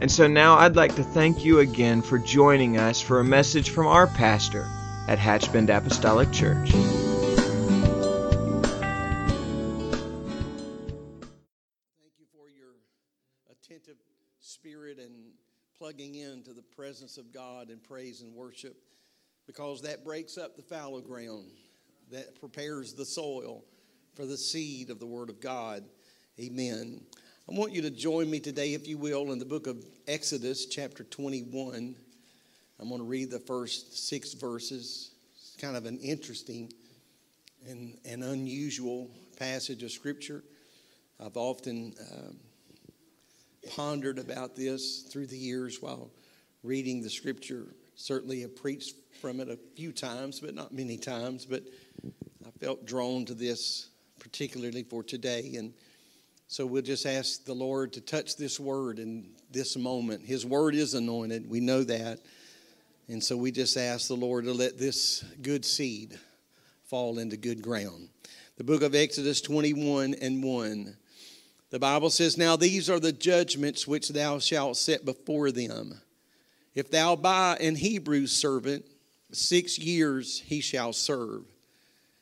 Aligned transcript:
And 0.00 0.10
so 0.10 0.26
now 0.26 0.56
I'd 0.56 0.76
like 0.76 0.94
to 0.94 1.02
thank 1.02 1.44
you 1.44 1.58
again 1.58 2.00
for 2.00 2.18
joining 2.18 2.78
us 2.78 3.02
for 3.02 3.20
a 3.20 3.24
message 3.24 3.68
from 3.68 3.86
our 3.86 4.06
pastor 4.06 4.66
at 5.08 5.18
Hatchbend 5.18 5.68
Apostolic 5.68 6.32
Church. 6.32 6.70
Thank 6.70 6.86
you 12.16 12.24
for 12.32 12.48
your 12.48 12.76
attentive 13.50 13.98
spirit 14.38 14.98
and 14.98 15.32
plugging 15.76 16.14
into 16.14 16.54
the 16.54 16.62
presence 16.62 17.18
of 17.18 17.30
God 17.30 17.68
in 17.68 17.78
praise 17.78 18.22
and 18.22 18.34
worship 18.34 18.76
because 19.46 19.82
that 19.82 20.02
breaks 20.02 20.38
up 20.38 20.56
the 20.56 20.62
fallow 20.62 21.02
ground, 21.02 21.50
that 22.10 22.40
prepares 22.40 22.94
the 22.94 23.04
soil 23.04 23.66
for 24.14 24.24
the 24.24 24.38
seed 24.38 24.88
of 24.88 24.98
the 24.98 25.06
Word 25.06 25.28
of 25.28 25.42
God. 25.42 25.84
Amen. 26.40 27.02
I 27.50 27.52
want 27.52 27.72
you 27.72 27.82
to 27.82 27.90
join 27.90 28.30
me 28.30 28.38
today, 28.38 28.74
if 28.74 28.86
you 28.86 28.96
will, 28.96 29.32
in 29.32 29.40
the 29.40 29.44
book 29.44 29.66
of 29.66 29.84
Exodus, 30.10 30.66
chapter 30.66 31.04
21. 31.04 31.94
I'm 32.80 32.88
going 32.88 33.00
to 33.00 33.06
read 33.06 33.30
the 33.30 33.38
first 33.38 34.08
six 34.08 34.32
verses. 34.32 35.12
It's 35.36 35.54
kind 35.54 35.76
of 35.76 35.86
an 35.86 36.00
interesting 36.00 36.72
and 37.68 37.96
an 38.04 38.24
unusual 38.24 39.08
passage 39.38 39.84
of 39.84 39.92
Scripture. 39.92 40.42
I've 41.24 41.36
often 41.36 41.94
um, 42.12 42.36
pondered 43.76 44.18
about 44.18 44.56
this 44.56 45.02
through 45.02 45.28
the 45.28 45.38
years 45.38 45.80
while 45.80 46.10
reading 46.64 47.02
the 47.02 47.10
Scripture. 47.10 47.68
Certainly 47.94 48.40
have 48.40 48.56
preached 48.56 48.96
from 49.20 49.38
it 49.38 49.48
a 49.48 49.58
few 49.76 49.92
times, 49.92 50.40
but 50.40 50.56
not 50.56 50.74
many 50.74 50.96
times. 50.96 51.46
But 51.46 51.62
I 52.04 52.50
felt 52.58 52.84
drawn 52.84 53.26
to 53.26 53.34
this 53.34 53.90
particularly 54.18 54.82
for 54.82 55.04
today. 55.04 55.52
And 55.56 55.72
so 56.50 56.66
we'll 56.66 56.82
just 56.82 57.06
ask 57.06 57.44
the 57.44 57.54
Lord 57.54 57.92
to 57.92 58.00
touch 58.00 58.36
this 58.36 58.58
word 58.58 58.98
in 58.98 59.24
this 59.52 59.76
moment. 59.76 60.26
His 60.26 60.44
word 60.44 60.74
is 60.74 60.94
anointed. 60.94 61.48
We 61.48 61.60
know 61.60 61.84
that. 61.84 62.18
And 63.06 63.22
so 63.22 63.36
we 63.36 63.52
just 63.52 63.76
ask 63.76 64.08
the 64.08 64.16
Lord 64.16 64.46
to 64.46 64.52
let 64.52 64.76
this 64.76 65.24
good 65.42 65.64
seed 65.64 66.18
fall 66.86 67.20
into 67.20 67.36
good 67.36 67.62
ground. 67.62 68.08
The 68.56 68.64
book 68.64 68.82
of 68.82 68.96
Exodus 68.96 69.40
21 69.40 70.14
and 70.20 70.42
1. 70.42 70.96
The 71.70 71.78
Bible 71.78 72.10
says, 72.10 72.36
Now 72.36 72.56
these 72.56 72.90
are 72.90 72.98
the 72.98 73.12
judgments 73.12 73.86
which 73.86 74.08
thou 74.08 74.40
shalt 74.40 74.76
set 74.76 75.04
before 75.04 75.52
them. 75.52 76.00
If 76.74 76.90
thou 76.90 77.14
buy 77.14 77.58
an 77.60 77.76
Hebrew 77.76 78.26
servant, 78.26 78.84
six 79.30 79.78
years 79.78 80.40
he 80.40 80.60
shall 80.60 80.92
serve, 80.92 81.44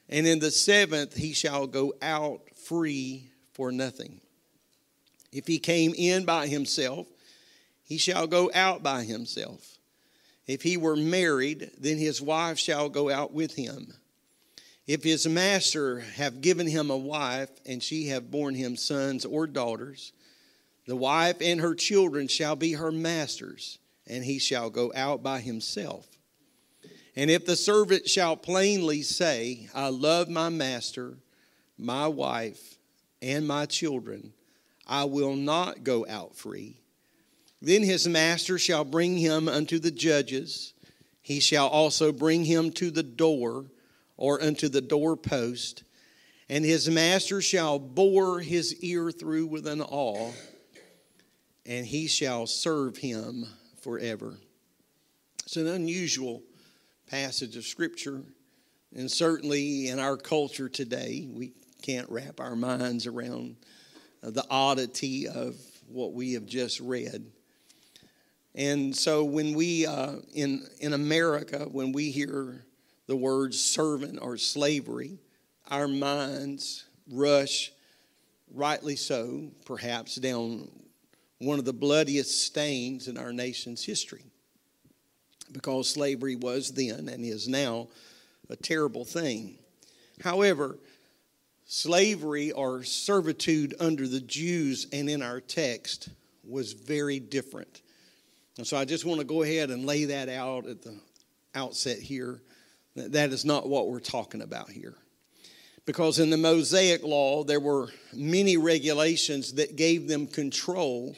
and 0.06 0.26
in 0.26 0.38
the 0.38 0.50
seventh 0.50 1.16
he 1.16 1.32
shall 1.32 1.66
go 1.66 1.94
out 2.02 2.42
free 2.66 3.30
for 3.58 3.72
nothing. 3.72 4.20
If 5.32 5.48
he 5.48 5.58
came 5.58 5.92
in 5.98 6.24
by 6.24 6.46
himself, 6.46 7.08
he 7.82 7.98
shall 7.98 8.28
go 8.28 8.52
out 8.54 8.84
by 8.84 9.02
himself. 9.02 9.78
If 10.46 10.62
he 10.62 10.76
were 10.76 10.94
married, 10.94 11.72
then 11.76 11.98
his 11.98 12.22
wife 12.22 12.56
shall 12.56 12.88
go 12.88 13.10
out 13.10 13.34
with 13.34 13.56
him. 13.56 13.92
If 14.86 15.02
his 15.02 15.26
master 15.26 15.98
have 15.98 16.40
given 16.40 16.68
him 16.68 16.88
a 16.88 16.96
wife, 16.96 17.50
and 17.66 17.82
she 17.82 18.06
have 18.06 18.30
borne 18.30 18.54
him 18.54 18.76
sons 18.76 19.24
or 19.24 19.48
daughters, 19.48 20.12
the 20.86 20.96
wife 20.96 21.38
and 21.40 21.60
her 21.60 21.74
children 21.74 22.28
shall 22.28 22.54
be 22.54 22.74
her 22.74 22.92
master's, 22.92 23.80
and 24.06 24.24
he 24.24 24.38
shall 24.38 24.70
go 24.70 24.92
out 24.94 25.20
by 25.24 25.40
himself. 25.40 26.06
And 27.16 27.28
if 27.28 27.44
the 27.44 27.56
servant 27.56 28.08
shall 28.08 28.36
plainly 28.36 29.02
say, 29.02 29.68
I 29.74 29.88
love 29.88 30.28
my 30.28 30.48
master, 30.48 31.16
my 31.76 32.06
wife, 32.06 32.77
and 33.20 33.46
my 33.46 33.66
children, 33.66 34.32
I 34.86 35.04
will 35.04 35.36
not 35.36 35.84
go 35.84 36.06
out 36.08 36.36
free. 36.36 36.76
Then 37.60 37.82
his 37.82 38.06
master 38.06 38.58
shall 38.58 38.84
bring 38.84 39.16
him 39.16 39.48
unto 39.48 39.78
the 39.78 39.90
judges. 39.90 40.72
He 41.20 41.40
shall 41.40 41.68
also 41.68 42.12
bring 42.12 42.44
him 42.44 42.70
to 42.72 42.90
the 42.90 43.02
door 43.02 43.66
or 44.16 44.42
unto 44.42 44.68
the 44.68 44.80
doorpost. 44.80 45.82
And 46.48 46.64
his 46.64 46.88
master 46.88 47.42
shall 47.42 47.78
bore 47.78 48.40
his 48.40 48.74
ear 48.76 49.10
through 49.10 49.46
with 49.46 49.66
an 49.66 49.82
awl, 49.82 50.32
and 51.66 51.84
he 51.84 52.06
shall 52.06 52.46
serve 52.46 52.96
him 52.96 53.46
forever. 53.82 54.38
It's 55.44 55.56
an 55.56 55.66
unusual 55.66 56.42
passage 57.06 57.56
of 57.56 57.64
Scripture, 57.64 58.22
and 58.94 59.10
certainly 59.10 59.88
in 59.88 59.98
our 59.98 60.16
culture 60.16 60.68
today, 60.68 61.28
we 61.30 61.52
can't 61.88 62.10
wrap 62.10 62.38
our 62.38 62.54
minds 62.54 63.06
around 63.06 63.56
uh, 64.22 64.28
the 64.28 64.44
oddity 64.50 65.26
of 65.26 65.56
what 65.88 66.12
we 66.12 66.34
have 66.34 66.44
just 66.44 66.80
read. 66.80 67.24
And 68.54 68.94
so 68.94 69.24
when 69.24 69.54
we, 69.54 69.86
uh, 69.86 70.16
in, 70.34 70.66
in 70.80 70.92
America, 70.92 71.66
when 71.72 71.92
we 71.92 72.10
hear 72.10 72.62
the 73.06 73.16
words 73.16 73.58
servant 73.58 74.18
or 74.20 74.36
slavery, 74.36 75.18
our 75.70 75.88
minds 75.88 76.84
rush, 77.10 77.72
rightly 78.52 78.96
so, 78.96 79.50
perhaps, 79.64 80.16
down 80.16 80.68
one 81.38 81.58
of 81.58 81.64
the 81.64 81.72
bloodiest 81.72 82.44
stains 82.44 83.08
in 83.08 83.16
our 83.16 83.32
nation's 83.32 83.82
history. 83.82 84.26
Because 85.52 85.88
slavery 85.88 86.36
was 86.36 86.70
then 86.70 87.08
and 87.08 87.24
is 87.24 87.48
now 87.48 87.88
a 88.50 88.56
terrible 88.56 89.06
thing. 89.06 89.56
However, 90.22 90.78
slavery 91.68 92.50
or 92.50 92.82
servitude 92.82 93.74
under 93.78 94.08
the 94.08 94.20
Jews 94.20 94.86
and 94.90 95.08
in 95.08 95.22
our 95.22 95.38
text 95.38 96.08
was 96.42 96.72
very 96.72 97.20
different. 97.20 97.82
And 98.56 98.66
so 98.66 98.76
I 98.76 98.86
just 98.86 99.04
want 99.04 99.20
to 99.20 99.26
go 99.26 99.42
ahead 99.42 99.70
and 99.70 99.84
lay 99.84 100.06
that 100.06 100.30
out 100.30 100.66
at 100.66 100.82
the 100.82 100.98
outset 101.54 101.98
here. 101.98 102.40
That 102.96 103.30
is 103.30 103.44
not 103.44 103.68
what 103.68 103.90
we're 103.90 104.00
talking 104.00 104.40
about 104.40 104.70
here. 104.70 104.96
Because 105.84 106.18
in 106.18 106.30
the 106.30 106.38
Mosaic 106.38 107.02
law, 107.04 107.44
there 107.44 107.60
were 107.60 107.88
many 108.14 108.56
regulations 108.56 109.54
that 109.54 109.76
gave 109.76 110.08
them 110.08 110.26
control 110.26 111.14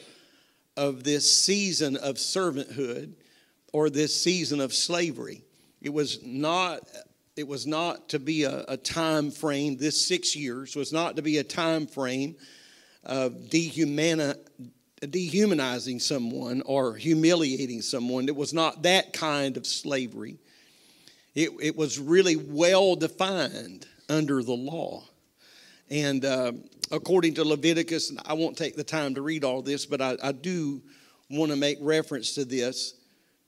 of 0.77 1.05
this 1.05 1.33
season 1.33 1.97
of 1.97 2.17
servanthood 2.17 3.13
or 3.73 3.89
this 3.89 4.21
season 4.21 4.61
of 4.61 4.75
slavery. 4.75 5.43
It 5.81 5.93
was 5.93 6.19
not 6.25 6.83
it 7.41 7.49
was 7.49 7.67
not 7.67 8.11
to 8.11 8.19
be 8.19 8.43
a, 8.43 8.67
a 8.69 8.77
time 8.77 9.31
frame, 9.31 9.79
this 9.79 10.07
six 10.07 10.37
years 10.37 10.77
was 10.77 10.93
not 10.93 11.17
to 11.17 11.23
be 11.23 11.39
a 11.39 11.43
time 11.43 11.87
frame 11.87 12.37
of 13.03 13.33
dehumani- 13.49 14.37
dehumanizing 15.09 16.01
someone 16.01 16.61
or 16.67 16.95
humiliating 16.95 17.81
someone. 17.81 18.29
It 18.29 18.37
was 18.37 18.53
not 18.53 18.83
that 18.83 19.15
kind 19.15 19.57
of 19.57 19.67
slavery. 19.67 20.37
It, 21.35 21.51
it 21.63 21.77
was 21.77 21.99
really 21.99 22.37
well 22.37 22.95
defined 22.95 23.87
under 24.11 24.43
the 24.43 24.53
law. 24.53 25.05
And 25.89 26.23
uh, 26.27 26.53
according 26.93 27.35
to 27.35 27.45
Leviticus, 27.45 28.13
I 28.27 28.35
won't 28.35 28.59
take 28.59 28.77
the 28.77 28.85
time 28.85 29.15
to 29.15 29.23
read 29.23 29.45
all 29.45 29.63
this, 29.63 29.87
but 29.87 30.03
I, 30.03 30.19
I 30.23 30.33
do 30.33 30.83
want 31.31 31.53
to 31.53 31.57
make 31.57 31.79
reference 31.81 32.35
to 32.35 32.45
this 32.45 32.97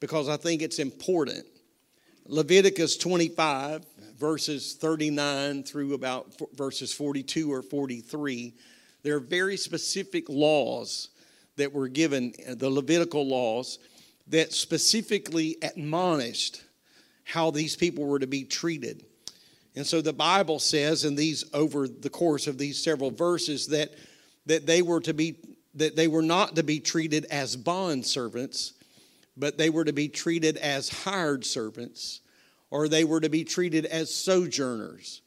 because 0.00 0.31
I 0.31 0.38
think 0.38 0.62
it's 0.62 0.78
important. 0.78 1.44
Leviticus 2.26 2.96
25, 2.99 3.84
verses 4.22 4.74
39 4.74 5.64
through 5.64 5.94
about 5.94 6.32
verses 6.54 6.94
42 6.94 7.52
or 7.52 7.60
43, 7.60 8.54
there 9.02 9.16
are 9.16 9.20
very 9.20 9.56
specific 9.56 10.28
laws 10.28 11.08
that 11.56 11.72
were 11.72 11.88
given, 11.88 12.32
uh, 12.48 12.54
the 12.54 12.70
Levitical 12.70 13.26
laws, 13.26 13.80
that 14.28 14.52
specifically 14.52 15.56
admonished 15.60 16.62
how 17.24 17.50
these 17.50 17.74
people 17.74 18.04
were 18.04 18.20
to 18.20 18.28
be 18.28 18.44
treated. 18.44 19.04
And 19.74 19.84
so 19.84 20.00
the 20.00 20.12
Bible 20.12 20.60
says 20.60 21.04
in 21.04 21.16
these 21.16 21.44
over 21.52 21.88
the 21.88 22.08
course 22.08 22.46
of 22.46 22.58
these 22.58 22.80
several 22.80 23.10
verses 23.10 23.66
that 23.68 23.90
that 24.46 24.66
they 24.66 24.82
were 24.82 25.00
to 25.00 25.14
be 25.14 25.36
that 25.75 25.96
they 25.96 26.06
were 26.06 26.22
not 26.22 26.54
to 26.54 26.62
be 26.62 26.78
treated 26.78 27.25
as 27.25 27.56
bond 27.56 28.06
servants, 28.06 28.75
but 29.36 29.58
they 29.58 29.68
were 29.68 29.84
to 29.84 29.92
be 29.92 30.06
treated 30.06 30.58
as 30.58 30.88
hired 30.88 31.44
servants, 31.44 32.20
or 32.72 32.88
they 32.88 33.04
were 33.04 33.20
to 33.20 33.28
be 33.28 33.44
treated 33.44 33.84
as 33.84 34.12
sojourners. 34.12 35.20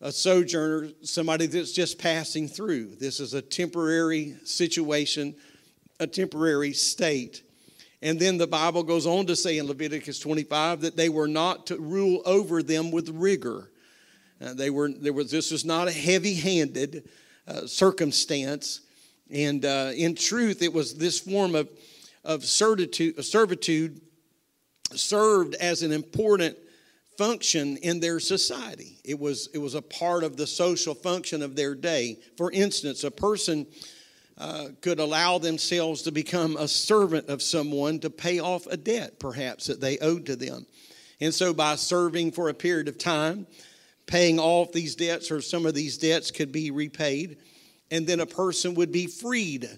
A 0.00 0.10
sojourner, 0.10 0.90
somebody 1.02 1.46
that's 1.46 1.72
just 1.72 1.98
passing 1.98 2.48
through. 2.48 2.96
This 2.96 3.20
is 3.20 3.34
a 3.34 3.42
temporary 3.42 4.36
situation 4.44 5.34
a 6.00 6.06
temporary 6.06 6.72
state. 6.72 7.42
And 8.00 8.20
then 8.20 8.38
the 8.38 8.46
Bible 8.46 8.84
goes 8.84 9.06
on 9.06 9.26
to 9.26 9.36
say 9.36 9.58
in 9.58 9.66
Leviticus 9.66 10.20
25 10.20 10.82
that 10.82 10.96
they 10.96 11.08
were 11.08 11.26
not 11.26 11.66
to 11.66 11.76
rule 11.76 12.22
over 12.24 12.62
them 12.62 12.90
with 12.90 13.08
rigor. 13.08 13.70
Uh, 14.40 14.54
they 14.54 14.70
were, 14.70 14.88
there 14.88 15.12
was, 15.12 15.30
this 15.30 15.50
was 15.50 15.64
not 15.64 15.88
a 15.88 15.92
heavy 15.92 16.34
handed 16.34 17.08
uh, 17.48 17.66
circumstance. 17.66 18.82
And 19.30 19.64
uh, 19.64 19.90
in 19.96 20.14
truth, 20.14 20.62
it 20.62 20.72
was 20.72 20.94
this 20.94 21.18
form 21.18 21.56
of, 21.56 21.68
of 22.24 22.44
servitude, 22.44 23.24
servitude 23.24 24.00
served 24.94 25.56
as 25.56 25.82
an 25.82 25.90
important 25.90 26.56
function 27.18 27.76
in 27.78 27.98
their 27.98 28.20
society. 28.20 29.00
It 29.04 29.18
was, 29.18 29.50
it 29.52 29.58
was 29.58 29.74
a 29.74 29.82
part 29.82 30.22
of 30.22 30.36
the 30.36 30.46
social 30.46 30.94
function 30.94 31.42
of 31.42 31.56
their 31.56 31.74
day. 31.74 32.20
For 32.36 32.50
instance, 32.52 33.02
a 33.02 33.10
person 33.10 33.66
uh, 34.38 34.68
could 34.80 35.00
allow 35.00 35.38
themselves 35.38 36.02
to 36.02 36.12
become 36.12 36.56
a 36.56 36.68
servant 36.68 37.28
of 37.28 37.42
someone 37.42 37.98
to 37.98 38.08
pay 38.08 38.38
off 38.38 38.68
a 38.68 38.76
debt, 38.76 39.18
perhaps, 39.18 39.66
that 39.66 39.80
they 39.80 39.98
owed 39.98 40.26
to 40.26 40.36
them. 40.36 40.64
And 41.20 41.34
so, 41.34 41.52
by 41.52 41.74
serving 41.74 42.30
for 42.30 42.48
a 42.48 42.54
period 42.54 42.86
of 42.86 42.98
time, 42.98 43.48
paying 44.06 44.38
off 44.38 44.70
these 44.70 44.94
debts, 44.94 45.32
or 45.32 45.40
some 45.40 45.66
of 45.66 45.74
these 45.74 45.98
debts 45.98 46.30
could 46.30 46.52
be 46.52 46.70
repaid, 46.70 47.38
and 47.90 48.06
then 48.06 48.20
a 48.20 48.26
person 48.26 48.74
would 48.74 48.92
be 48.92 49.08
freed 49.08 49.68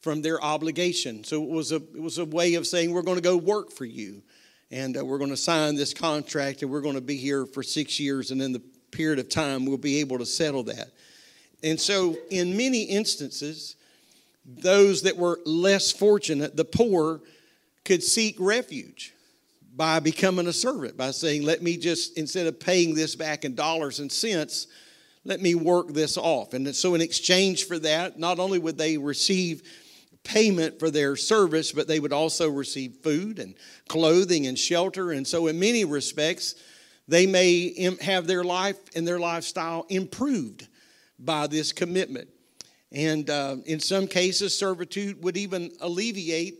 from 0.00 0.22
their 0.22 0.40
obligation. 0.40 1.24
So, 1.24 1.42
it 1.42 1.50
was 1.50 1.72
a, 1.72 1.76
it 1.76 2.00
was 2.00 2.18
a 2.18 2.24
way 2.24 2.54
of 2.54 2.68
saying, 2.68 2.92
We're 2.92 3.02
going 3.02 3.16
to 3.16 3.22
go 3.22 3.36
work 3.36 3.72
for 3.72 3.84
you, 3.84 4.22
and 4.70 4.96
uh, 4.96 5.04
we're 5.04 5.18
going 5.18 5.30
to 5.30 5.36
sign 5.36 5.74
this 5.74 5.94
contract, 5.94 6.62
and 6.62 6.70
we're 6.70 6.80
going 6.80 6.94
to 6.94 7.00
be 7.00 7.16
here 7.16 7.46
for 7.46 7.62
six 7.62 8.00
years, 8.00 8.30
and 8.30 8.40
in 8.42 8.52
the 8.52 8.62
period 8.90 9.18
of 9.18 9.28
time, 9.28 9.66
we'll 9.66 9.76
be 9.76 10.00
able 10.00 10.18
to 10.18 10.26
settle 10.26 10.62
that. 10.64 10.90
And 11.62 11.80
so, 11.80 12.16
in 12.30 12.56
many 12.56 12.82
instances, 12.82 13.76
those 14.44 15.02
that 15.02 15.16
were 15.16 15.40
less 15.44 15.92
fortunate, 15.92 16.56
the 16.56 16.64
poor, 16.64 17.20
could 17.84 18.02
seek 18.02 18.36
refuge 18.38 19.14
by 19.76 19.98
becoming 20.00 20.46
a 20.46 20.52
servant, 20.52 20.96
by 20.96 21.10
saying, 21.10 21.42
Let 21.42 21.62
me 21.62 21.76
just, 21.76 22.16
instead 22.16 22.46
of 22.46 22.60
paying 22.60 22.94
this 22.94 23.16
back 23.16 23.44
in 23.44 23.54
dollars 23.54 24.00
and 24.00 24.10
cents, 24.10 24.66
let 25.24 25.40
me 25.40 25.54
work 25.54 25.88
this 25.88 26.18
off. 26.18 26.52
And 26.52 26.74
so, 26.74 26.94
in 26.94 27.00
exchange 27.00 27.66
for 27.66 27.78
that, 27.80 28.18
not 28.18 28.38
only 28.38 28.58
would 28.58 28.78
they 28.78 28.98
receive 28.98 29.62
payment 30.24 30.78
for 30.78 30.90
their 30.90 31.16
service, 31.16 31.70
but 31.70 31.86
they 31.86 32.00
would 32.00 32.12
also 32.12 32.50
receive 32.50 32.96
food 33.02 33.38
and 33.38 33.54
clothing 33.88 34.46
and 34.46 34.58
shelter. 34.58 35.12
And 35.12 35.26
so, 35.26 35.46
in 35.46 35.58
many 35.58 35.84
respects, 35.84 36.54
they 37.06 37.26
may 37.26 37.96
have 38.00 38.26
their 38.26 38.42
life 38.42 38.78
and 38.96 39.06
their 39.06 39.20
lifestyle 39.20 39.86
improved 39.88 40.66
by 41.18 41.46
this 41.46 41.72
commitment. 41.72 42.28
And 42.90 43.28
uh, 43.28 43.56
in 43.66 43.80
some 43.80 44.06
cases, 44.06 44.56
servitude 44.56 45.22
would 45.22 45.36
even 45.36 45.72
alleviate, 45.80 46.58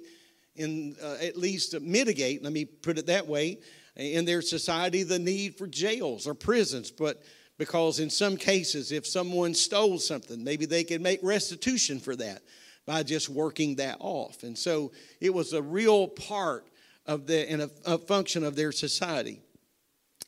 in 0.56 0.96
uh, 1.02 1.16
at 1.22 1.36
least 1.36 1.80
mitigate, 1.80 2.42
let 2.42 2.52
me 2.52 2.64
put 2.64 2.98
it 2.98 3.06
that 3.06 3.26
way, 3.26 3.58
in 3.96 4.24
their 4.24 4.42
society 4.42 5.04
the 5.04 5.18
need 5.18 5.56
for 5.56 5.66
jails 5.66 6.26
or 6.26 6.34
prisons. 6.34 6.90
But 6.90 7.22
because 7.56 8.00
in 8.00 8.10
some 8.10 8.36
cases, 8.36 8.90
if 8.92 9.06
someone 9.06 9.54
stole 9.54 9.98
something, 9.98 10.42
maybe 10.42 10.66
they 10.66 10.84
could 10.84 11.00
make 11.00 11.20
restitution 11.22 12.00
for 12.00 12.16
that 12.16 12.42
by 12.86 13.02
just 13.02 13.28
working 13.28 13.76
that 13.76 13.96
off. 14.00 14.42
And 14.42 14.56
so 14.56 14.92
it 15.20 15.32
was 15.32 15.52
a 15.52 15.62
real 15.62 16.08
part 16.08 16.66
of 17.06 17.26
the 17.26 17.50
and 17.50 17.62
a, 17.62 17.70
a 17.86 17.98
function 17.98 18.44
of 18.44 18.56
their 18.56 18.72
society. 18.72 19.40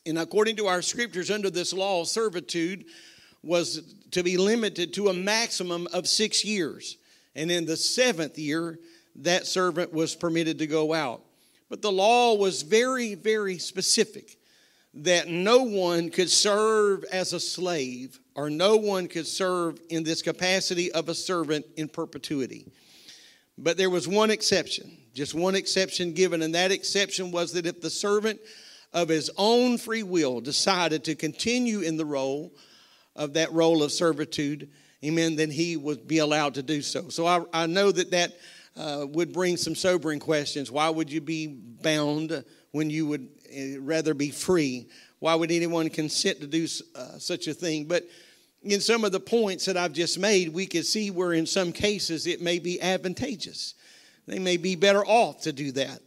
And 0.05 0.17
according 0.17 0.55
to 0.57 0.67
our 0.67 0.81
scriptures, 0.81 1.29
under 1.29 1.49
this 1.49 1.73
law, 1.73 2.03
servitude 2.03 2.85
was 3.43 3.95
to 4.11 4.23
be 4.23 4.37
limited 4.37 4.93
to 4.93 5.09
a 5.09 5.13
maximum 5.13 5.87
of 5.93 6.07
six 6.07 6.45
years. 6.45 6.97
And 7.35 7.51
in 7.51 7.65
the 7.65 7.77
seventh 7.77 8.37
year, 8.37 8.79
that 9.17 9.45
servant 9.45 9.93
was 9.93 10.15
permitted 10.15 10.59
to 10.59 10.67
go 10.67 10.93
out. 10.93 11.21
But 11.69 11.81
the 11.81 11.91
law 11.91 12.35
was 12.35 12.61
very, 12.61 13.15
very 13.15 13.57
specific 13.57 14.37
that 15.03 15.27
no 15.27 15.63
one 15.63 16.09
could 16.09 16.29
serve 16.29 17.03
as 17.11 17.33
a 17.33 17.39
slave 17.39 18.19
or 18.35 18.49
no 18.49 18.77
one 18.77 19.07
could 19.07 19.27
serve 19.27 19.79
in 19.89 20.03
this 20.03 20.21
capacity 20.21 20.91
of 20.91 21.09
a 21.09 21.15
servant 21.15 21.65
in 21.75 21.87
perpetuity. 21.87 22.65
But 23.57 23.77
there 23.77 23.89
was 23.89 24.07
one 24.07 24.29
exception, 24.29 24.97
just 25.13 25.33
one 25.33 25.55
exception 25.55 26.13
given, 26.13 26.41
and 26.41 26.53
that 26.55 26.71
exception 26.71 27.31
was 27.31 27.53
that 27.53 27.65
if 27.65 27.81
the 27.81 27.89
servant 27.89 28.39
of 28.93 29.09
his 29.09 29.29
own 29.37 29.77
free 29.77 30.03
will 30.03 30.41
decided 30.41 31.03
to 31.05 31.15
continue 31.15 31.81
in 31.81 31.97
the 31.97 32.05
role 32.05 32.53
of 33.15 33.33
that 33.33 33.51
role 33.51 33.83
of 33.83 33.91
servitude, 33.91 34.69
amen, 35.03 35.35
then 35.35 35.51
he 35.51 35.77
would 35.77 36.07
be 36.07 36.19
allowed 36.19 36.53
to 36.55 36.63
do 36.63 36.81
so. 36.81 37.09
So 37.09 37.25
I, 37.25 37.43
I 37.53 37.65
know 37.65 37.91
that 37.91 38.11
that 38.11 38.33
uh, 38.75 39.05
would 39.09 39.33
bring 39.33 39.57
some 39.57 39.75
sobering 39.75 40.19
questions. 40.19 40.71
Why 40.71 40.89
would 40.89 41.11
you 41.11 41.21
be 41.21 41.47
bound 41.47 42.43
when 42.71 42.91
you 42.91 43.07
would 43.07 43.36
rather 43.79 44.13
be 44.13 44.31
free? 44.31 44.87
Why 45.19 45.35
would 45.35 45.51
anyone 45.51 45.89
consent 45.89 46.41
to 46.41 46.47
do 46.47 46.67
uh, 46.95 47.17
such 47.17 47.47
a 47.47 47.53
thing? 47.53 47.85
But 47.85 48.03
in 48.63 48.81
some 48.81 49.03
of 49.03 49.11
the 49.11 49.19
points 49.19 49.65
that 49.65 49.77
I've 49.77 49.93
just 49.93 50.19
made, 50.19 50.53
we 50.53 50.65
could 50.65 50.85
see 50.85 51.11
where 51.11 51.33
in 51.33 51.45
some 51.45 51.71
cases 51.71 52.27
it 52.27 52.41
may 52.41 52.59
be 52.59 52.81
advantageous. 52.81 53.73
They 54.27 54.39
may 54.39 54.57
be 54.57 54.75
better 54.75 55.05
off 55.05 55.41
to 55.41 55.53
do 55.53 55.71
that. 55.73 56.01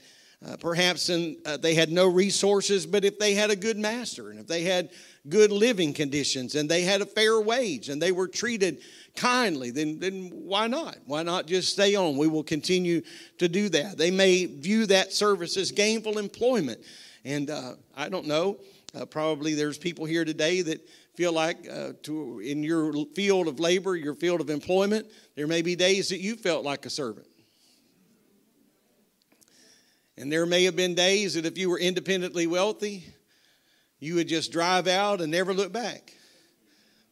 Uh, 0.47 0.57
perhaps 0.57 1.11
in, 1.11 1.37
uh, 1.45 1.59
they 1.59 1.75
had 1.75 1.93
no 1.93 2.07
resources, 2.07 2.87
but 2.87 3.05
if 3.05 3.19
they 3.19 3.35
had 3.35 3.51
a 3.51 3.57
good 3.57 3.77
master 3.77 4.31
and 4.31 4.41
if 4.41 4.47
they 4.47 4.63
had 4.63 4.89
good 5.29 5.53
living 5.53 5.93
conditions 5.93 6.55
and 6.55 6.67
they 6.67 6.81
had 6.81 7.03
a 7.03 7.07
fair 7.07 7.39
wage 7.39 7.91
and 7.91 8.01
they 8.01 8.11
were 8.11 8.27
treated 8.27 8.81
kindly, 9.17 9.71
then, 9.71 9.99
then 10.01 10.31
why 10.33 10.67
not? 10.67 10.97
Why 11.05 11.23
not 11.23 11.47
just 11.47 11.75
stay 11.75 11.95
on? 11.95 12.17
We 12.17 12.27
will 12.27 12.43
continue 12.43 13.03
to 13.37 13.49
do 13.49 13.69
that. 13.69 13.99
They 13.99 14.11
may 14.11 14.47
view 14.47 14.87
that 14.87 15.13
service 15.13 15.59
as 15.59 15.73
gainful 15.73 16.17
employment. 16.17 16.81
And 17.25 17.51
uh, 17.51 17.75
I 17.97 18.09
don't 18.09 18.27
know, 18.27 18.59
uh, 18.95 19.05
probably 19.05 19.55
there's 19.55 19.79
people 19.79 20.05
here 20.05 20.25
today 20.25 20.63
that 20.63 20.89
feel 21.15 21.33
like 21.33 21.69
uh, 21.71 21.93
to, 22.05 22.41
in 22.41 22.63
your 22.63 22.93
field 23.15 23.47
of 23.47 23.61
labor, 23.61 23.95
your 23.95 24.15
field 24.15 24.41
of 24.41 24.49
employment, 24.49 25.07
there 25.37 25.47
may 25.47 25.61
be 25.61 25.77
days 25.77 26.09
that 26.09 26.21
you 26.21 26.35
felt 26.37 26.65
like 26.65 26.87
a 26.87 26.91
servant. 26.91 27.27
And 30.17 30.33
there 30.33 30.47
may 30.47 30.65
have 30.65 30.77
been 30.77 30.95
days 30.95 31.35
that 31.35 31.47
if 31.47 31.59
you 31.59 31.71
were 31.71 31.79
independently 31.79 32.47
wealthy, 32.47 33.05
you 33.99 34.15
would 34.15 34.29
just 34.29 34.51
drive 34.51 34.87
out 34.87 35.21
and 35.21 35.31
never 35.31 35.53
look 35.53 35.73
back. 35.73 36.15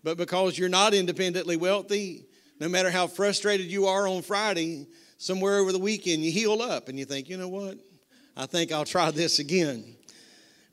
But 0.03 0.17
because 0.17 0.59
you're 0.59 0.69
not 0.71 0.95
independently 0.95 1.57
wealthy, 1.57 2.25
no 2.61 2.69
matter 2.69 2.91
how 2.91 3.07
frustrated 3.07 3.67
you 3.67 3.87
are 3.87 4.09
on 4.09 4.23
Friday, 4.23 4.87
somewhere 5.19 5.59
over 5.59 5.73
the 5.73 5.79
weekend 5.79 6.23
you 6.23 6.33
heal 6.33 6.63
up 6.63 6.89
and 6.89 6.99
you 6.99 7.05
think, 7.05 7.29
you 7.29 7.37
know 7.37 7.49
what? 7.49 7.79
I 8.37 8.47
think 8.47 8.73
I'll 8.73 8.85
try 8.87 9.11
this 9.11 9.39
again. 9.39 9.98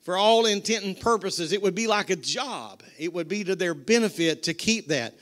For 0.06 0.16
all 0.16 0.46
intent 0.46 0.84
and 0.84 0.98
purposes, 0.98 1.50
it 1.50 1.60
would 1.60 1.74
be 1.74 1.88
like 1.88 2.10
a 2.10 2.16
job. 2.16 2.84
It 2.96 3.12
would 3.12 3.26
be 3.26 3.42
to 3.42 3.56
their 3.56 3.74
benefit 3.74 4.44
to 4.44 4.54
keep 4.54 4.86
that. 4.86 5.14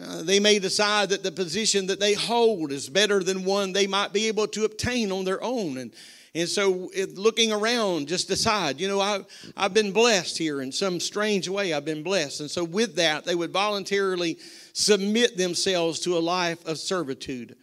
Uh, 0.00 0.22
they 0.22 0.38
may 0.38 0.60
decide 0.60 1.08
that 1.08 1.24
the 1.24 1.32
position 1.32 1.88
that 1.88 1.98
they 1.98 2.14
hold 2.14 2.70
is 2.70 2.88
better 2.88 3.24
than 3.24 3.44
one 3.44 3.72
they 3.72 3.88
might 3.88 4.12
be 4.12 4.28
able 4.28 4.46
to 4.46 4.64
obtain 4.64 5.10
on 5.10 5.24
their 5.24 5.42
own. 5.42 5.76
And 5.76 5.92
and 6.36 6.48
so, 6.48 6.88
looking 7.14 7.50
around, 7.50 8.06
just 8.06 8.28
decide, 8.28 8.80
you 8.80 8.86
know, 8.86 9.00
I, 9.00 9.22
I've 9.56 9.74
been 9.74 9.90
blessed 9.90 10.38
here 10.38 10.62
in 10.62 10.70
some 10.70 11.00
strange 11.00 11.48
way. 11.48 11.74
I've 11.74 11.84
been 11.84 12.04
blessed. 12.04 12.42
And 12.42 12.50
so, 12.50 12.62
with 12.62 12.94
that, 12.94 13.24
they 13.24 13.34
would 13.34 13.50
voluntarily 13.50 14.38
submit 14.72 15.36
themselves 15.36 15.98
to 16.00 16.16
a 16.16 16.20
life 16.20 16.64
of 16.64 16.78
servitude. 16.78 17.56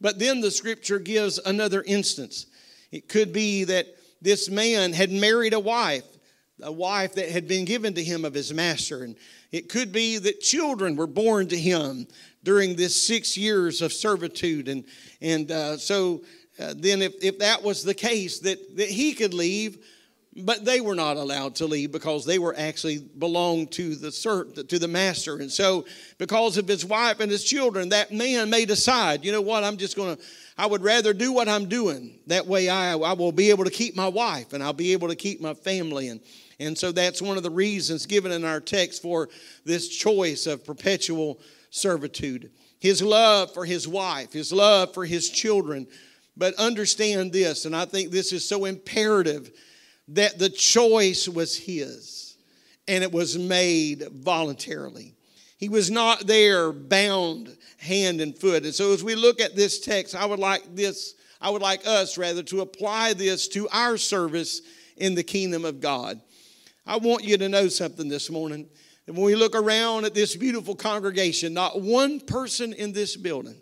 But 0.00 0.20
then 0.20 0.40
the 0.40 0.52
scripture 0.52 1.00
gives 1.00 1.38
another 1.38 1.82
instance. 1.82 2.46
It 2.92 3.08
could 3.08 3.32
be 3.32 3.64
that 3.64 3.88
this 4.24 4.48
man 4.48 4.94
had 4.94 5.12
married 5.12 5.52
a 5.52 5.60
wife, 5.60 6.06
a 6.62 6.72
wife 6.72 7.14
that 7.14 7.28
had 7.28 7.46
been 7.46 7.66
given 7.66 7.92
to 7.94 8.02
him 8.02 8.24
of 8.24 8.32
his 8.32 8.52
master. 8.52 9.04
And 9.04 9.16
it 9.52 9.68
could 9.68 9.92
be 9.92 10.16
that 10.18 10.40
children 10.40 10.96
were 10.96 11.06
born 11.06 11.46
to 11.48 11.58
him 11.58 12.08
during 12.42 12.74
this 12.74 13.00
six 13.00 13.36
years 13.36 13.82
of 13.82 13.92
servitude. 13.92 14.68
And, 14.68 14.84
and 15.20 15.50
uh, 15.50 15.76
so 15.76 16.22
uh, 16.58 16.72
then 16.74 17.02
if, 17.02 17.22
if 17.22 17.38
that 17.40 17.62
was 17.62 17.84
the 17.84 17.94
case, 17.94 18.38
that, 18.40 18.76
that 18.76 18.88
he 18.88 19.12
could 19.12 19.34
leave, 19.34 19.84
but 20.36 20.64
they 20.64 20.80
were 20.80 20.96
not 20.96 21.16
allowed 21.16 21.54
to 21.56 21.66
leave 21.66 21.92
because 21.92 22.24
they 22.24 22.38
were 22.38 22.54
actually 22.58 22.98
belonged 22.98 23.70
to 23.72 23.94
the 23.94 24.10
to 24.68 24.78
the 24.78 24.88
master. 24.88 25.36
And 25.36 25.50
so 25.50 25.84
because 26.18 26.58
of 26.58 26.66
his 26.66 26.84
wife 26.84 27.20
and 27.20 27.30
his 27.30 27.44
children 27.44 27.90
that 27.90 28.12
man 28.12 28.50
may 28.50 28.64
decide 28.64 29.24
you 29.24 29.30
know 29.30 29.40
what? 29.40 29.62
I'm 29.62 29.76
just 29.76 29.96
going 29.96 30.16
to 30.16 30.22
i 30.56 30.66
would 30.66 30.82
rather 30.82 31.12
do 31.12 31.32
what 31.32 31.48
i'm 31.48 31.68
doing. 31.68 32.18
That 32.26 32.46
way 32.46 32.68
I, 32.68 32.92
I 32.92 33.12
will 33.12 33.32
be 33.32 33.50
able 33.50 33.64
to 33.64 33.70
keep 33.70 33.94
my 33.94 34.08
wife 34.08 34.52
and 34.52 34.62
i'll 34.62 34.72
be 34.72 34.92
able 34.92 35.08
to 35.08 35.16
keep 35.16 35.40
my 35.40 35.54
family. 35.54 36.08
And 36.08 36.20
and 36.58 36.76
so 36.76 36.90
that's 36.90 37.22
one 37.22 37.36
of 37.36 37.42
the 37.42 37.50
reasons 37.50 38.06
given 38.06 38.32
in 38.32 38.44
our 38.44 38.60
text 38.60 39.02
for 39.02 39.28
this 39.64 39.88
choice 39.88 40.46
of 40.46 40.64
perpetual 40.64 41.40
servitude. 41.70 42.50
His 42.80 43.02
love 43.02 43.54
for 43.54 43.64
his 43.64 43.86
wife 43.86 44.32
his 44.32 44.52
love 44.52 44.94
for 44.94 45.04
his 45.04 45.30
children. 45.30 45.86
But 46.36 46.54
understand 46.54 47.32
this, 47.32 47.64
and 47.64 47.76
I 47.76 47.84
think 47.84 48.10
this 48.10 48.32
is 48.32 48.48
so 48.48 48.64
imperative 48.64 49.52
that 50.08 50.38
the 50.38 50.50
choice 50.50 51.28
was 51.28 51.56
his 51.56 52.36
and 52.86 53.02
it 53.02 53.12
was 53.12 53.38
made 53.38 54.06
voluntarily. 54.12 55.14
He 55.56 55.68
was 55.68 55.90
not 55.90 56.26
there 56.26 56.72
bound, 56.72 57.56
hand 57.78 58.20
and 58.20 58.36
foot. 58.36 58.64
And 58.64 58.74
so 58.74 58.92
as 58.92 59.02
we 59.02 59.14
look 59.14 59.40
at 59.40 59.56
this 59.56 59.80
text, 59.80 60.14
I 60.14 60.26
would 60.26 60.38
like 60.38 60.74
this, 60.74 61.14
I 61.40 61.50
would 61.50 61.62
like 61.62 61.86
us 61.86 62.18
rather 62.18 62.42
to 62.44 62.60
apply 62.60 63.14
this 63.14 63.48
to 63.48 63.68
our 63.70 63.96
service 63.96 64.60
in 64.96 65.14
the 65.14 65.22
kingdom 65.22 65.64
of 65.64 65.80
God. 65.80 66.20
I 66.86 66.98
want 66.98 67.24
you 67.24 67.38
to 67.38 67.48
know 67.48 67.68
something 67.68 68.08
this 68.08 68.30
morning. 68.30 68.68
And 69.06 69.16
when 69.16 69.26
we 69.26 69.34
look 69.34 69.54
around 69.54 70.04
at 70.04 70.14
this 70.14 70.36
beautiful 70.36 70.74
congregation, 70.74 71.54
not 71.54 71.80
one 71.80 72.20
person 72.20 72.72
in 72.72 72.92
this 72.92 73.16
building 73.16 73.56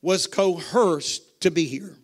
was 0.00 0.26
coerced 0.26 1.40
to 1.42 1.50
be 1.50 1.64
here. 1.64 1.96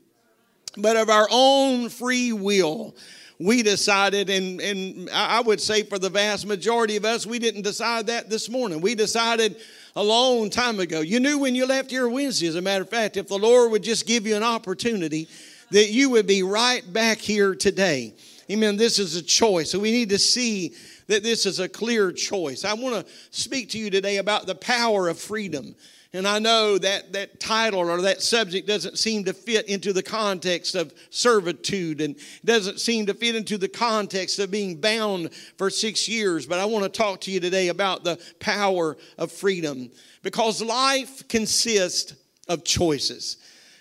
But 0.77 0.97
of 0.97 1.09
our 1.09 1.29
own 1.31 1.89
free 1.89 2.33
will, 2.33 2.95
we 3.41 3.63
decided, 3.63 4.29
and, 4.29 4.61
and 4.61 5.09
I 5.11 5.41
would 5.41 5.63
say 5.63 5.83
for 5.83 5.99
the 5.99 6.11
vast 6.11 6.47
majority 6.47 6.97
of 6.97 7.07
us, 7.07 7.27
we 7.27 7.39
didn't 7.39 7.63
decide 7.63 8.07
that 8.09 8.29
this 8.29 8.51
morning. 8.51 8.83
We 8.83 8.95
decided 8.95 9.57
a 9.97 10.05
long 10.05 10.51
time 10.51 10.79
ago. 10.79 11.01
You 11.01 11.21
knew 11.21 11.39
when 11.39 11.55
you 11.55 11.65
left 11.65 11.91
here 11.91 12.07
Wednesday, 12.07 12.49
as 12.49 12.57
a 12.57 12.61
matter 12.61 12.83
of 12.83 12.91
fact, 12.91 13.17
if 13.17 13.29
the 13.29 13.39
Lord 13.39 13.71
would 13.73 13.83
just 13.83 14.07
give 14.07 14.27
you 14.27 14.37
an 14.37 14.43
opportunity, 14.43 15.27
that 15.71 15.91
you 15.91 16.11
would 16.11 16.27
be 16.27 16.43
right 16.43 16.83
back 16.93 17.17
here 17.17 17.55
today. 17.55 18.13
Amen. 18.51 18.77
This 18.77 18.99
is 18.99 19.17
a 19.17 19.23
choice. 19.23 19.71
So 19.71 19.79
we 19.79 19.91
need 19.91 20.11
to 20.11 20.19
see 20.19 20.75
that 21.07 21.23
this 21.23 21.47
is 21.47 21.61
a 21.61 21.69
clear 21.69 22.13
choice. 22.13 22.67
I 22.67 22.75
want 22.75 23.07
to 23.07 23.13
speak 23.31 23.71
to 23.71 23.79
you 23.79 23.91
today 23.91 24.19
about 24.19 24.47
the 24.47 24.55
power 24.55 25.09
of 25.09 25.19
freedom. 25.19 25.75
And 26.13 26.27
I 26.27 26.41
know 26.41 26.77
that 26.77 27.13
that 27.13 27.39
title 27.39 27.89
or 27.89 28.03
that 28.03 28.21
subject 28.21 28.67
doesn't 28.67 28.99
seem 28.99 29.25
to 29.25 29.33
fit 29.33 29.69
into 29.69 29.93
the 29.93 30.03
context 30.03 30.75
of 30.75 30.93
servitude 31.11 32.01
and 32.01 32.17
doesn't 32.45 32.81
seem 32.81 33.07
to 33.07 33.15
fit 33.15 33.37
into 33.37 33.57
the 33.57 33.69
context 33.69 34.41
of 34.41 34.51
being 34.51 34.81
bound 34.81 35.33
for 35.57 35.71
six 35.71 36.09
years. 36.09 36.47
But 36.47 36.59
I 36.59 36.65
want 36.65 36.83
to 36.83 36.89
talk 36.89 37.21
to 37.23 37.31
you 37.31 37.39
today 37.39 37.69
about 37.69 38.03
the 38.03 38.21
power 38.41 38.97
of 39.19 39.31
freedom 39.31 39.91
because 40.25 40.61
life 40.61 41.29
consists 41.29 42.15
of 42.49 42.65
choices. 42.65 43.37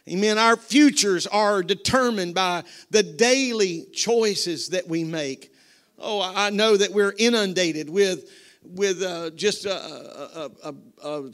Amen. 0.08 0.38
Our 0.38 0.56
futures 0.56 1.26
are 1.26 1.64
determined 1.64 2.36
by 2.36 2.64
the 2.92 3.02
daily 3.02 3.86
choices 3.92 4.70
that 4.70 4.88
we 4.88 5.04
make. 5.04 5.52
Oh, 5.98 6.22
I 6.22 6.52
know 6.52 6.78
that 6.78 6.92
we're 6.92 7.14
inundated 7.18 7.90
with, 7.90 8.30
with 8.64 9.02
uh, 9.02 9.32
just 9.32 9.66
a, 9.66 9.74
a, 9.74 10.52
a, 10.64 10.76
a 11.04 11.32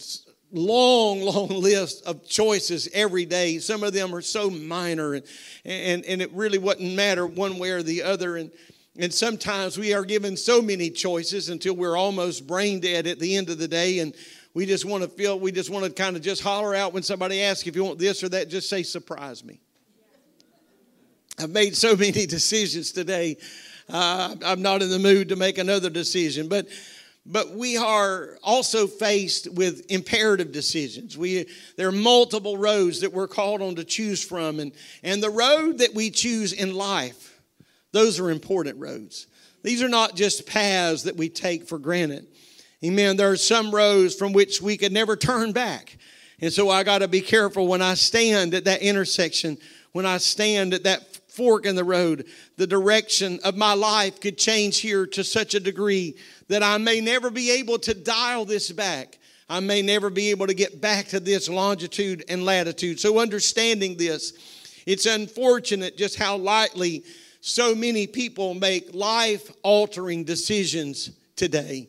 long, 0.55 1.21
long 1.21 1.49
list 1.61 2.05
of 2.05 2.25
choices 2.27 2.89
every 2.93 3.25
day. 3.25 3.59
Some 3.59 3.83
of 3.83 3.93
them 3.93 4.15
are 4.15 4.21
so 4.21 4.49
minor, 4.49 5.13
and, 5.13 5.25
and, 5.63 6.05
and 6.05 6.21
it 6.21 6.31
really 6.33 6.57
wouldn't 6.57 6.95
matter 6.95 7.27
one 7.27 7.59
way 7.59 7.71
or 7.71 7.83
the 7.83 8.03
other. 8.03 8.37
And, 8.37 8.51
and 8.97 9.13
sometimes 9.13 9.77
we 9.77 9.93
are 9.93 10.05
given 10.05 10.37
so 10.37 10.61
many 10.61 10.89
choices 10.89 11.49
until 11.49 11.75
we're 11.75 11.97
almost 11.97 12.47
brain 12.47 12.79
dead 12.79 13.05
at 13.05 13.19
the 13.19 13.35
end 13.35 13.49
of 13.49 13.57
the 13.57 13.67
day. 13.67 13.99
And 13.99 14.15
we 14.53 14.65
just 14.65 14.85
want 14.85 15.03
to 15.03 15.09
feel, 15.09 15.37
we 15.37 15.51
just 15.51 15.69
want 15.69 15.85
to 15.85 15.91
kind 15.91 16.15
of 16.15 16.21
just 16.21 16.41
holler 16.41 16.73
out 16.73 16.93
when 16.93 17.03
somebody 17.03 17.41
asks 17.41 17.67
if 17.67 17.75
you 17.75 17.83
want 17.83 17.99
this 17.99 18.23
or 18.23 18.29
that, 18.29 18.49
just 18.49 18.69
say, 18.69 18.83
surprise 18.83 19.43
me. 19.43 19.59
I've 21.37 21.49
made 21.49 21.75
so 21.75 21.95
many 21.97 22.25
decisions 22.25 22.93
today. 22.93 23.37
Uh, 23.89 24.35
I'm 24.43 24.61
not 24.61 24.81
in 24.81 24.89
the 24.89 24.99
mood 24.99 25.29
to 25.29 25.35
make 25.35 25.57
another 25.57 25.89
decision. 25.89 26.47
But 26.47 26.67
but 27.25 27.51
we 27.51 27.75
are 27.75 28.37
also 28.43 28.85
faced 28.85 29.51
with 29.51 29.89
imperative 29.89 30.51
decisions. 30.51 31.17
We, 31.17 31.47
there 31.75 31.87
are 31.87 31.91
multiple 31.91 32.57
roads 32.57 33.01
that 33.01 33.13
we're 33.13 33.27
called 33.27 33.61
on 33.61 33.75
to 33.75 33.83
choose 33.83 34.23
from, 34.23 34.59
and, 34.59 34.71
and 35.03 35.23
the 35.23 35.31
road 35.31 35.79
that 35.79 35.95
we 35.95 36.11
choose 36.11 36.53
in 36.53 36.75
life, 36.75 37.39
those 37.91 38.19
are 38.19 38.29
important 38.29 38.79
roads. 38.79 39.27
These 39.63 39.81
are 39.81 39.89
not 39.89 40.15
just 40.15 40.45
paths 40.45 41.03
that 41.03 41.17
we 41.17 41.29
take 41.29 41.67
for 41.67 41.79
granted. 41.79 42.27
Amen. 42.83 43.17
There 43.17 43.31
are 43.31 43.37
some 43.37 43.73
roads 43.73 44.13
from 44.13 44.31
which 44.31 44.61
we 44.61 44.77
could 44.77 44.91
never 44.91 45.15
turn 45.15 45.51
back. 45.53 45.97
And 46.39 46.53
so 46.53 46.69
I 46.69 46.83
got 46.83 46.99
to 46.99 47.07
be 47.07 47.21
careful 47.21 47.65
when 47.67 47.81
I 47.81 47.95
stand 47.95 48.53
at 48.53 48.65
that 48.65 48.81
intersection, 48.81 49.57
when 49.93 50.05
I 50.05 50.17
stand 50.17 50.75
at 50.75 50.83
that 50.83 51.14
fork 51.35 51.65
in 51.65 51.75
the 51.75 51.83
road. 51.83 52.25
The 52.57 52.67
direction 52.67 53.39
of 53.43 53.57
my 53.57 53.73
life 53.73 54.19
could 54.19 54.37
change 54.37 54.79
here 54.79 55.05
to 55.07 55.23
such 55.23 55.53
a 55.53 55.59
degree 55.59 56.15
that 56.47 56.63
I 56.63 56.77
may 56.77 57.01
never 57.01 57.29
be 57.29 57.51
able 57.51 57.79
to 57.79 57.93
dial 57.93 58.45
this 58.45 58.71
back. 58.71 59.17
I 59.47 59.59
may 59.59 59.81
never 59.81 60.09
be 60.09 60.31
able 60.31 60.47
to 60.47 60.53
get 60.53 60.81
back 60.81 61.07
to 61.09 61.19
this 61.19 61.49
longitude 61.49 62.23
and 62.29 62.43
latitude. 62.43 62.99
So, 62.99 63.19
understanding 63.19 63.95
this, 63.95 64.33
it's 64.85 65.05
unfortunate 65.05 65.97
just 65.97 66.17
how 66.17 66.37
lightly 66.37 67.03
so 67.41 67.75
many 67.75 68.07
people 68.07 68.55
make 68.55 68.95
life 68.95 69.51
altering 69.61 70.23
decisions 70.23 71.11
today. 71.35 71.87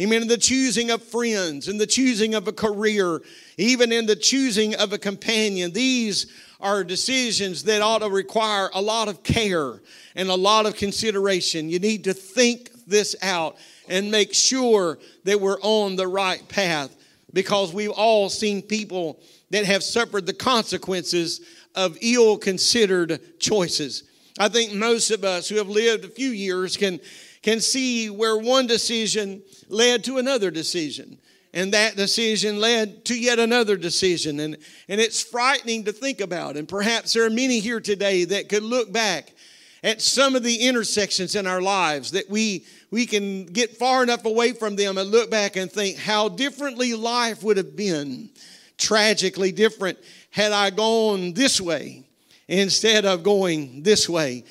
Amen. 0.00 0.22
In 0.22 0.28
the 0.28 0.38
choosing 0.38 0.90
of 0.90 1.02
friends, 1.02 1.68
in 1.68 1.76
the 1.76 1.86
choosing 1.86 2.34
of 2.34 2.48
a 2.48 2.52
career, 2.52 3.20
even 3.56 3.92
in 3.92 4.06
the 4.06 4.16
choosing 4.16 4.74
of 4.76 4.92
a 4.92 4.98
companion, 4.98 5.72
these 5.72 6.26
are 6.62 6.84
decisions 6.84 7.64
that 7.64 7.82
ought 7.82 7.98
to 7.98 8.08
require 8.08 8.70
a 8.72 8.80
lot 8.80 9.08
of 9.08 9.22
care 9.22 9.82
and 10.14 10.28
a 10.28 10.34
lot 10.34 10.64
of 10.64 10.76
consideration. 10.76 11.68
You 11.68 11.80
need 11.80 12.04
to 12.04 12.14
think 12.14 12.70
this 12.86 13.16
out 13.20 13.56
and 13.88 14.10
make 14.10 14.32
sure 14.32 14.98
that 15.24 15.40
we're 15.40 15.60
on 15.60 15.96
the 15.96 16.06
right 16.06 16.46
path 16.48 16.96
because 17.32 17.72
we've 17.72 17.90
all 17.90 18.30
seen 18.30 18.62
people 18.62 19.20
that 19.50 19.64
have 19.64 19.82
suffered 19.82 20.24
the 20.24 20.32
consequences 20.32 21.40
of 21.74 21.98
ill 22.00 22.38
considered 22.38 23.38
choices. 23.40 24.04
I 24.38 24.48
think 24.48 24.72
most 24.72 25.10
of 25.10 25.24
us 25.24 25.48
who 25.48 25.56
have 25.56 25.68
lived 25.68 26.04
a 26.04 26.08
few 26.08 26.30
years 26.30 26.76
can, 26.76 27.00
can 27.42 27.60
see 27.60 28.08
where 28.08 28.38
one 28.38 28.66
decision 28.66 29.42
led 29.68 30.04
to 30.04 30.18
another 30.18 30.50
decision 30.50 31.18
and 31.54 31.72
that 31.72 31.96
decision 31.96 32.60
led 32.60 33.04
to 33.06 33.18
yet 33.18 33.38
another 33.38 33.76
decision. 33.76 34.40
And, 34.40 34.56
and 34.88 35.00
it's 35.00 35.22
frightening 35.22 35.84
to 35.84 35.92
think 35.92 36.20
about. 36.20 36.56
And 36.56 36.66
perhaps 36.66 37.12
there 37.12 37.24
are 37.26 37.30
many 37.30 37.60
here 37.60 37.80
today 37.80 38.24
that 38.24 38.48
could 38.48 38.62
look 38.62 38.92
back 38.92 39.32
at 39.84 40.00
some 40.00 40.36
of 40.36 40.42
the 40.42 40.66
intersections 40.66 41.34
in 41.34 41.46
our 41.46 41.60
lives 41.60 42.12
that 42.12 42.30
we, 42.30 42.64
we 42.90 43.04
can 43.04 43.46
get 43.46 43.76
far 43.76 44.02
enough 44.02 44.24
away 44.24 44.52
from 44.52 44.76
them 44.76 44.96
and 44.96 45.10
look 45.10 45.30
back 45.30 45.56
and 45.56 45.70
think 45.70 45.98
how 45.98 46.28
differently 46.28 46.94
life 46.94 47.42
would 47.42 47.56
have 47.56 47.76
been, 47.76 48.30
tragically 48.78 49.52
different, 49.52 49.98
had 50.30 50.52
I 50.52 50.70
gone 50.70 51.34
this 51.34 51.60
way 51.60 52.04
instead 52.48 53.04
of 53.04 53.22
going 53.22 53.82
this 53.82 54.08
way. 54.08 54.44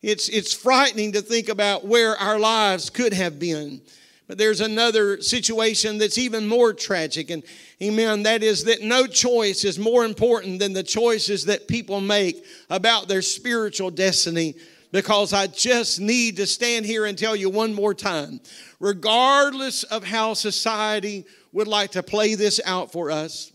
It's, 0.00 0.28
it's 0.28 0.54
frightening 0.54 1.12
to 1.12 1.20
think 1.20 1.48
about 1.48 1.86
where 1.86 2.16
our 2.16 2.38
lives 2.38 2.88
could 2.88 3.12
have 3.12 3.38
been. 3.38 3.80
But 4.28 4.36
there's 4.36 4.60
another 4.60 5.22
situation 5.22 5.96
that's 5.98 6.18
even 6.18 6.46
more 6.46 6.74
tragic. 6.74 7.30
And 7.30 7.42
amen, 7.82 8.24
that 8.24 8.42
is 8.42 8.64
that 8.64 8.82
no 8.82 9.06
choice 9.06 9.64
is 9.64 9.78
more 9.78 10.04
important 10.04 10.58
than 10.58 10.74
the 10.74 10.82
choices 10.82 11.46
that 11.46 11.66
people 11.66 12.00
make 12.00 12.44
about 12.68 13.08
their 13.08 13.22
spiritual 13.22 13.90
destiny. 13.90 14.54
Because 14.92 15.32
I 15.32 15.48
just 15.48 16.00
need 16.00 16.36
to 16.36 16.46
stand 16.46 16.86
here 16.86 17.04
and 17.04 17.18
tell 17.18 17.36
you 17.36 17.50
one 17.50 17.74
more 17.74 17.94
time 17.94 18.40
regardless 18.80 19.82
of 19.82 20.04
how 20.04 20.34
society 20.34 21.26
would 21.52 21.68
like 21.68 21.90
to 21.92 22.02
play 22.02 22.34
this 22.34 22.60
out 22.64 22.92
for 22.92 23.10
us, 23.10 23.52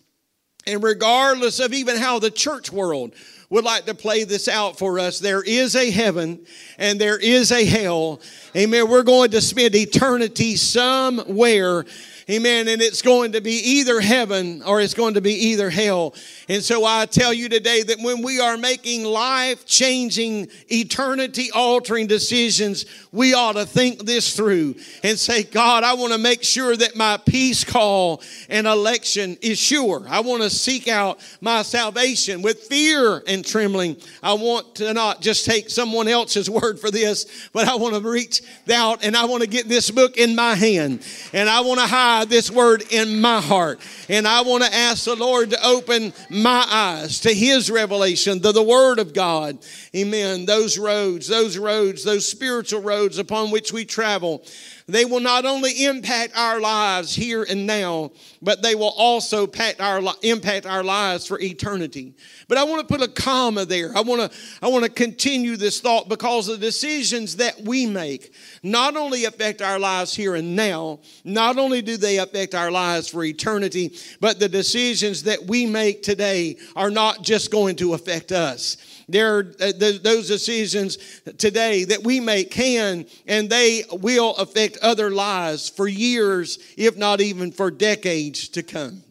and 0.68 0.84
regardless 0.84 1.60
of 1.60 1.74
even 1.74 1.98
how 1.98 2.20
the 2.20 2.32
church 2.32 2.72
world 2.72 3.14
would 3.54 3.64
like 3.64 3.86
to 3.86 3.94
play 3.94 4.24
this 4.24 4.48
out 4.48 4.80
for 4.80 4.98
us. 4.98 5.20
There 5.20 5.44
is 5.44 5.76
a 5.76 5.92
heaven 5.92 6.44
and 6.80 7.00
there 7.00 7.20
is 7.20 7.52
a 7.52 7.64
hell. 7.64 8.20
Amen. 8.58 8.90
We're 8.90 9.04
going 9.04 9.30
to 9.30 9.42
spend 9.42 9.76
eternity 9.76 10.56
somewhere 10.56 11.86
Amen. 12.30 12.70
And 12.70 12.82
it's 12.82 13.02
going 13.02 13.34
to 13.34 13.42
be 13.42 13.52
either 13.52 14.00
heaven 14.00 14.64
or 14.64 14.80
it's 14.80 14.94
going 14.94 15.16
to 15.16 15.22
be 15.22 15.34
either 15.34 15.70
hell. 15.70 16.16
And 16.48 16.64
so 16.64 16.86
I 16.86 17.06
tell 17.06 17.34
you 17.34 17.50
today 17.50 17.84
that 17.84 18.00
when 18.00 18.22
we 18.22 18.40
are 18.40 18.56
making 18.56 19.04
life 19.04 19.66
changing, 19.66 20.48
eternity 20.70 21.52
altering 21.52 22.08
decisions, 22.08 22.86
we 23.12 23.34
ought 23.34 23.54
to 23.54 23.66
think 23.66 24.06
this 24.06 24.38
through 24.38 24.76
and 25.04 25.20
say, 25.20 25.44
God, 25.44 25.84
I 25.84 25.96
want 25.96 26.14
to 26.14 26.18
make 26.18 26.44
sure 26.44 26.78
that 26.78 26.96
my 26.96 27.18
peace 27.26 27.66
call 27.66 28.22
and 28.48 28.68
election 28.68 29.38
is 29.42 29.60
sure. 29.60 30.06
I 30.08 30.22
want 30.22 30.44
to 30.44 30.50
seek 30.50 30.88
out 30.88 31.20
my 31.42 31.62
salvation 31.62 32.42
with 32.42 32.62
fear 32.62 33.22
and 33.28 33.46
trembling. 33.46 33.98
I 34.22 34.34
want 34.34 34.76
to 34.76 34.94
not 34.94 35.20
just 35.20 35.46
take 35.46 35.70
someone 35.70 36.08
else's 36.08 36.50
word 36.50 36.80
for 36.80 36.90
this, 36.90 37.50
but 37.52 37.68
I 37.68 37.76
want 37.76 37.96
to 37.96 38.10
reach 38.10 38.42
out 38.74 39.04
and 39.04 39.18
I 39.18 39.26
want 39.26 39.44
to 39.44 39.50
get 39.50 39.68
this 39.68 39.92
book 39.92 40.16
in 40.16 40.36
my 40.36 40.56
hand 40.56 41.06
and 41.34 41.50
I 41.50 41.60
want 41.62 41.82
to 41.82 41.86
hide 41.86 42.13
hide 42.14 42.30
this 42.30 42.52
word 42.52 42.84
in 42.92 43.22
my 43.22 43.42
heart. 43.42 43.80
And 44.08 44.28
I 44.28 44.42
want 44.42 44.64
to 44.64 44.74
ask 44.74 45.06
the 45.06 45.16
Lord 45.16 45.50
to 45.50 45.66
open 45.66 46.14
my 46.30 46.66
eyes 46.70 47.22
to 47.22 47.34
His 47.34 47.72
revelation, 47.72 48.40
to 48.42 48.52
the 48.52 48.62
Word 48.62 49.00
of 49.00 49.14
God. 49.14 49.58
Amen. 49.96 50.46
Those 50.46 50.78
roads, 50.78 51.28
those 51.28 51.58
roads, 51.58 52.04
those 52.04 52.28
spiritual 52.28 52.82
roads 52.82 53.18
upon 53.18 53.50
which 53.50 53.74
we 53.74 53.86
travel 53.86 54.46
they 54.94 55.06
will 55.06 55.20
not 55.20 55.44
only 55.44 55.86
impact 55.86 56.38
our 56.38 56.62
lives 56.62 57.16
here 57.16 57.42
and 57.42 57.66
now, 57.66 58.12
but 58.44 58.62
they 58.62 58.76
will 58.76 58.94
also 58.96 59.46
impact 59.46 59.82
our, 59.82 60.02
impact 60.22 60.68
our 60.68 60.84
lives 60.84 61.26
for 61.26 61.40
eternity. 61.40 62.14
But 62.48 62.60
I 62.60 62.64
want 62.64 62.88
to 62.88 62.94
put 62.94 63.02
a 63.02 63.12
comma 63.12 63.66
there. 63.66 63.92
I 63.98 64.02
want 64.02 64.32
to, 64.32 64.38
I 64.62 64.68
want 64.68 64.84
to 64.84 64.92
continue 64.92 65.58
this 65.58 65.82
thought 65.82 66.10
because 66.10 66.46
the 66.46 66.60
decisions 66.60 67.38
that 67.38 67.60
we 67.62 67.88
make 67.88 68.36
not 68.62 68.96
only 68.96 69.26
affect 69.26 69.64
our 69.64 69.80
lives 69.80 70.16
here 70.16 70.36
and 70.36 70.56
now, 70.56 71.00
not 71.24 71.58
only 71.58 71.82
do 71.82 71.98
they 71.98 72.20
affect 72.20 72.54
our 72.54 72.70
lives 72.70 73.08
for 73.10 73.24
eternity, 73.24 73.98
but 74.20 74.40
the 74.40 74.50
decisions 74.50 75.24
that 75.24 75.44
we 75.44 75.66
make 75.66 76.04
today 76.04 76.56
are 76.76 76.92
not 76.92 77.24
just 77.24 77.50
going 77.50 77.76
to 77.78 77.96
affect 77.96 78.32
us. 78.32 78.78
There 79.10 79.38
are 79.38 79.54
uh, 79.60 79.72
those 79.78 80.28
decisions 80.28 80.98
today 81.38 81.84
that 81.86 82.04
we 82.04 82.20
make 82.20 82.52
can 82.52 83.06
and 83.28 83.50
they 83.50 83.84
will 83.92 84.36
affect 84.36 84.78
other 84.78 85.12
lives 85.12 85.70
for 85.70 85.88
years, 85.88 86.60
if 86.78 86.98
not 86.98 87.22
even 87.22 87.52
for 87.52 87.70
decades 87.70 88.48
to 88.50 88.64
come. 88.64 89.04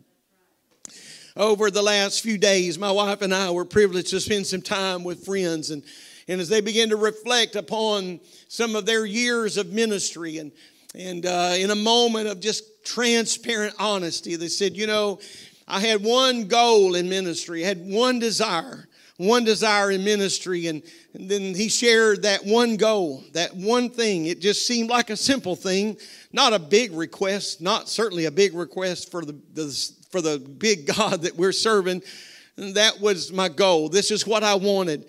Over 1.36 1.70
the 1.70 1.82
last 1.82 2.20
few 2.22 2.36
days, 2.36 2.78
my 2.78 2.90
wife 2.90 3.22
and 3.22 3.34
I 3.34 3.50
were 3.50 3.64
privileged 3.64 4.10
to 4.10 4.20
spend 4.20 4.46
some 4.46 4.62
time 4.62 5.04
with 5.04 5.24
friends 5.24 5.70
and 5.70 5.82
and 6.28 6.40
as 6.40 6.48
they 6.48 6.60
began 6.60 6.90
to 6.90 6.96
reflect 6.96 7.56
upon 7.56 8.20
some 8.48 8.76
of 8.76 8.86
their 8.86 9.04
years 9.04 9.56
of 9.56 9.72
ministry 9.72 10.38
and 10.38 10.52
and 10.94 11.24
uh, 11.24 11.54
in 11.56 11.70
a 11.70 11.74
moment 11.74 12.28
of 12.28 12.40
just 12.40 12.84
transparent 12.84 13.74
honesty 13.78 14.36
they 14.36 14.48
said 14.48 14.76
you 14.76 14.86
know 14.86 15.18
i 15.66 15.80
had 15.80 16.02
one 16.02 16.46
goal 16.48 16.94
in 16.94 17.08
ministry 17.08 17.64
I 17.64 17.68
had 17.68 17.86
one 17.86 18.18
desire 18.18 18.88
one 19.26 19.44
desire 19.44 19.90
in 19.90 20.04
ministry. 20.04 20.66
And, 20.66 20.82
and 21.14 21.28
then 21.28 21.54
he 21.54 21.68
shared 21.68 22.22
that 22.22 22.44
one 22.44 22.76
goal, 22.76 23.24
that 23.32 23.54
one 23.54 23.90
thing. 23.90 24.26
It 24.26 24.40
just 24.40 24.66
seemed 24.66 24.90
like 24.90 25.10
a 25.10 25.16
simple 25.16 25.56
thing, 25.56 25.96
not 26.32 26.52
a 26.52 26.58
big 26.58 26.92
request, 26.92 27.60
not 27.60 27.88
certainly 27.88 28.24
a 28.26 28.30
big 28.30 28.54
request 28.54 29.10
for 29.10 29.24
the, 29.24 29.38
the 29.54 29.92
for 30.10 30.20
the 30.20 30.38
big 30.38 30.86
God 30.96 31.22
that 31.22 31.36
we're 31.36 31.52
serving. 31.52 32.02
And 32.56 32.74
that 32.74 33.00
was 33.00 33.32
my 33.32 33.48
goal. 33.48 33.88
This 33.88 34.10
is 34.10 34.26
what 34.26 34.44
I 34.44 34.54
wanted. 34.54 35.06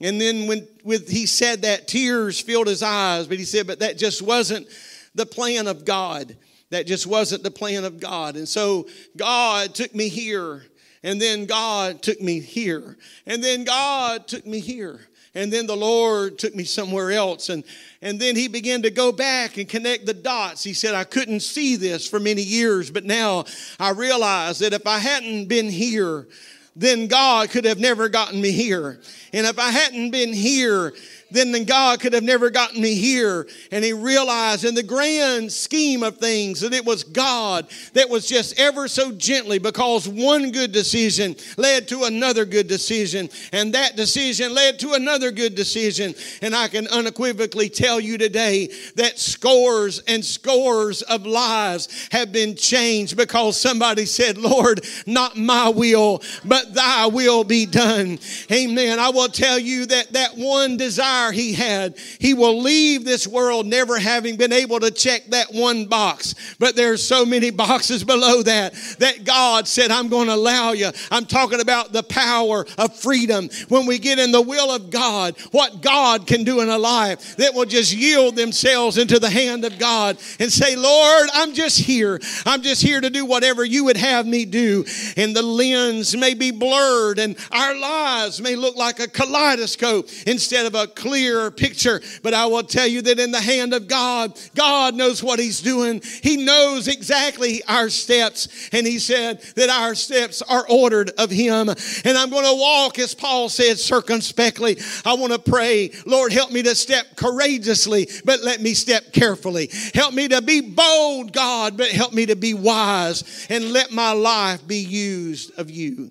And 0.00 0.20
then 0.20 0.46
when 0.46 0.66
with 0.84 1.08
he 1.08 1.26
said 1.26 1.62
that, 1.62 1.88
tears 1.88 2.40
filled 2.40 2.66
his 2.66 2.82
eyes, 2.82 3.26
but 3.26 3.38
he 3.38 3.44
said, 3.44 3.66
but 3.66 3.80
that 3.80 3.98
just 3.98 4.22
wasn't 4.22 4.66
the 5.14 5.26
plan 5.26 5.66
of 5.66 5.84
God. 5.84 6.36
That 6.70 6.86
just 6.86 7.06
wasn't 7.06 7.42
the 7.42 7.50
plan 7.50 7.84
of 7.84 7.98
God. 7.98 8.36
And 8.36 8.48
so 8.48 8.86
God 9.16 9.74
took 9.74 9.94
me 9.94 10.08
here 10.08 10.64
and 11.02 11.20
then 11.20 11.46
God 11.46 12.02
took 12.02 12.20
me 12.20 12.40
here. 12.40 12.96
And 13.26 13.42
then 13.42 13.64
God 13.64 14.26
took 14.26 14.46
me 14.46 14.60
here. 14.60 15.00
And 15.34 15.52
then 15.52 15.66
the 15.66 15.76
Lord 15.76 16.38
took 16.38 16.54
me 16.54 16.64
somewhere 16.64 17.12
else. 17.12 17.48
And, 17.48 17.62
and 18.02 18.18
then 18.18 18.34
he 18.34 18.48
began 18.48 18.82
to 18.82 18.90
go 18.90 19.12
back 19.12 19.56
and 19.56 19.68
connect 19.68 20.06
the 20.06 20.14
dots. 20.14 20.64
He 20.64 20.72
said, 20.72 20.94
I 20.94 21.04
couldn't 21.04 21.40
see 21.40 21.76
this 21.76 22.08
for 22.08 22.18
many 22.18 22.42
years, 22.42 22.90
but 22.90 23.04
now 23.04 23.44
I 23.78 23.90
realize 23.90 24.58
that 24.60 24.72
if 24.72 24.86
I 24.86 24.98
hadn't 24.98 25.46
been 25.46 25.68
here, 25.68 26.26
then 26.74 27.08
God 27.08 27.50
could 27.50 27.64
have 27.64 27.78
never 27.78 28.08
gotten 28.08 28.40
me 28.40 28.52
here. 28.52 29.00
And 29.32 29.46
if 29.46 29.58
I 29.58 29.70
hadn't 29.70 30.10
been 30.10 30.32
here, 30.32 30.92
then, 31.30 31.52
then 31.52 31.64
God 31.64 32.00
could 32.00 32.14
have 32.14 32.22
never 32.22 32.50
gotten 32.50 32.80
me 32.80 32.94
here. 32.94 33.46
And 33.70 33.84
he 33.84 33.92
realized 33.92 34.64
in 34.64 34.74
the 34.74 34.82
grand 34.82 35.52
scheme 35.52 36.02
of 36.02 36.16
things 36.16 36.60
that 36.60 36.72
it 36.72 36.84
was 36.84 37.04
God 37.04 37.66
that 37.92 38.08
was 38.08 38.26
just 38.26 38.58
ever 38.58 38.88
so 38.88 39.12
gently 39.12 39.58
because 39.58 40.08
one 40.08 40.50
good 40.52 40.72
decision 40.72 41.36
led 41.56 41.88
to 41.88 42.04
another 42.04 42.44
good 42.44 42.66
decision. 42.66 43.28
And 43.52 43.74
that 43.74 43.96
decision 43.96 44.54
led 44.54 44.78
to 44.80 44.94
another 44.94 45.30
good 45.30 45.54
decision. 45.54 46.14
And 46.40 46.54
I 46.54 46.68
can 46.68 46.86
unequivocally 46.88 47.68
tell 47.68 48.00
you 48.00 48.16
today 48.16 48.68
that 48.96 49.18
scores 49.18 50.00
and 50.08 50.24
scores 50.24 51.02
of 51.02 51.26
lives 51.26 52.08
have 52.10 52.32
been 52.32 52.56
changed 52.56 53.16
because 53.16 53.60
somebody 53.60 54.06
said, 54.06 54.38
Lord, 54.38 54.84
not 55.06 55.36
my 55.36 55.68
will, 55.68 56.22
but 56.44 56.72
thy 56.74 57.06
will 57.06 57.44
be 57.44 57.66
done. 57.66 58.18
Amen. 58.50 58.98
I 58.98 59.10
will 59.10 59.28
tell 59.28 59.58
you 59.58 59.84
that 59.86 60.12
that 60.12 60.36
one 60.36 60.76
desire 60.76 61.17
desire 61.18 61.32
he 61.32 61.52
had, 61.52 61.96
he 62.18 62.34
will 62.34 62.60
leave 62.60 63.04
this 63.04 63.26
world 63.26 63.66
never 63.66 63.98
having 63.98 64.36
been 64.36 64.52
able 64.52 64.80
to 64.80 64.90
check 64.90 65.24
that 65.26 65.52
one 65.52 65.86
box. 65.86 66.34
But 66.58 66.76
there's 66.76 67.02
so 67.02 67.24
many 67.24 67.50
boxes 67.58 68.04
below 68.04 68.42
that 68.42 68.74
that 68.98 69.24
God 69.24 69.66
said, 69.66 69.90
I'm 69.90 70.08
going 70.08 70.28
to 70.28 70.34
allow 70.34 70.72
you. 70.72 70.90
I'm 71.10 71.26
talking 71.26 71.60
about 71.60 71.92
the 71.92 72.02
power 72.02 72.66
of 72.76 72.96
freedom. 72.96 73.48
When 73.68 73.86
we 73.86 73.98
get 73.98 74.18
in 74.18 74.32
the 74.32 74.42
will 74.42 74.70
of 74.70 74.90
God, 74.90 75.36
what 75.50 75.82
God 75.82 76.26
can 76.26 76.44
do 76.44 76.60
in 76.60 76.68
a 76.68 76.78
life 76.78 77.36
that 77.36 77.54
will 77.54 77.64
just 77.64 77.92
yield 77.92 78.36
themselves 78.36 78.98
into 78.98 79.18
the 79.18 79.30
hand 79.30 79.64
of 79.64 79.78
God 79.78 80.18
and 80.38 80.52
say, 80.52 80.76
Lord, 80.76 81.28
I'm 81.34 81.54
just 81.54 81.78
here. 81.78 82.20
I'm 82.46 82.62
just 82.62 82.82
here 82.82 83.00
to 83.00 83.10
do 83.10 83.24
whatever 83.24 83.64
you 83.64 83.84
would 83.84 83.96
have 83.96 84.26
me 84.26 84.44
do. 84.44 84.84
And 85.16 85.34
the 85.34 85.42
lens 85.42 86.16
may 86.16 86.34
be 86.34 86.50
blurred 86.50 87.18
and 87.18 87.36
our 87.50 87.74
lives 87.78 88.40
may 88.40 88.56
look 88.56 88.76
like 88.76 89.00
a 89.00 89.08
kaleidoscope 89.08 90.08
instead 90.26 90.66
of 90.66 90.74
a 90.74 90.86
clear 91.08 91.50
picture. 91.50 92.00
But 92.22 92.34
I 92.34 92.46
will 92.46 92.62
tell 92.62 92.86
you 92.86 93.02
that 93.02 93.18
in 93.18 93.30
the 93.30 93.40
hand 93.40 93.72
of 93.72 93.88
God, 93.88 94.38
God 94.54 94.94
knows 94.94 95.22
what 95.22 95.38
He's 95.38 95.62
doing. 95.62 96.02
He 96.22 96.44
knows 96.44 96.86
exactly 96.86 97.62
our 97.64 97.88
steps. 97.88 98.68
And 98.72 98.86
He 98.86 98.98
said 98.98 99.40
that 99.56 99.70
our 99.70 99.94
steps 99.94 100.42
are 100.42 100.66
ordered 100.68 101.10
of 101.18 101.30
Him. 101.30 101.68
And 101.68 102.18
I'm 102.18 102.30
going 102.30 102.44
to 102.44 102.60
walk, 102.60 102.98
as 102.98 103.14
Paul 103.14 103.48
said, 103.48 103.78
circumspectly. 103.78 104.76
I 105.04 105.14
want 105.14 105.32
to 105.32 105.38
pray, 105.38 105.92
Lord, 106.04 106.32
help 106.32 106.52
me 106.52 106.62
to 106.62 106.74
step 106.74 107.16
courageously, 107.16 108.08
but 108.24 108.42
let 108.42 108.60
me 108.60 108.74
step 108.74 109.12
carefully. 109.12 109.70
Help 109.94 110.12
me 110.12 110.28
to 110.28 110.42
be 110.42 110.60
bold, 110.60 111.32
God, 111.32 111.76
but 111.76 111.88
help 111.88 112.12
me 112.12 112.26
to 112.26 112.36
be 112.36 112.52
wise. 112.52 113.46
And 113.48 113.72
let 113.72 113.92
my 113.92 114.12
life 114.12 114.66
be 114.66 114.78
used 114.78 115.58
of 115.58 115.70
you. 115.70 116.10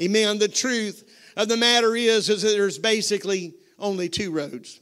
Amen. 0.00 0.38
The 0.38 0.46
truth 0.46 1.04
of 1.36 1.48
the 1.48 1.56
matter 1.56 1.96
is, 1.96 2.28
is 2.28 2.42
that 2.42 2.50
there's 2.50 2.78
basically 2.78 3.54
only 3.78 4.08
two 4.08 4.30
roads, 4.30 4.80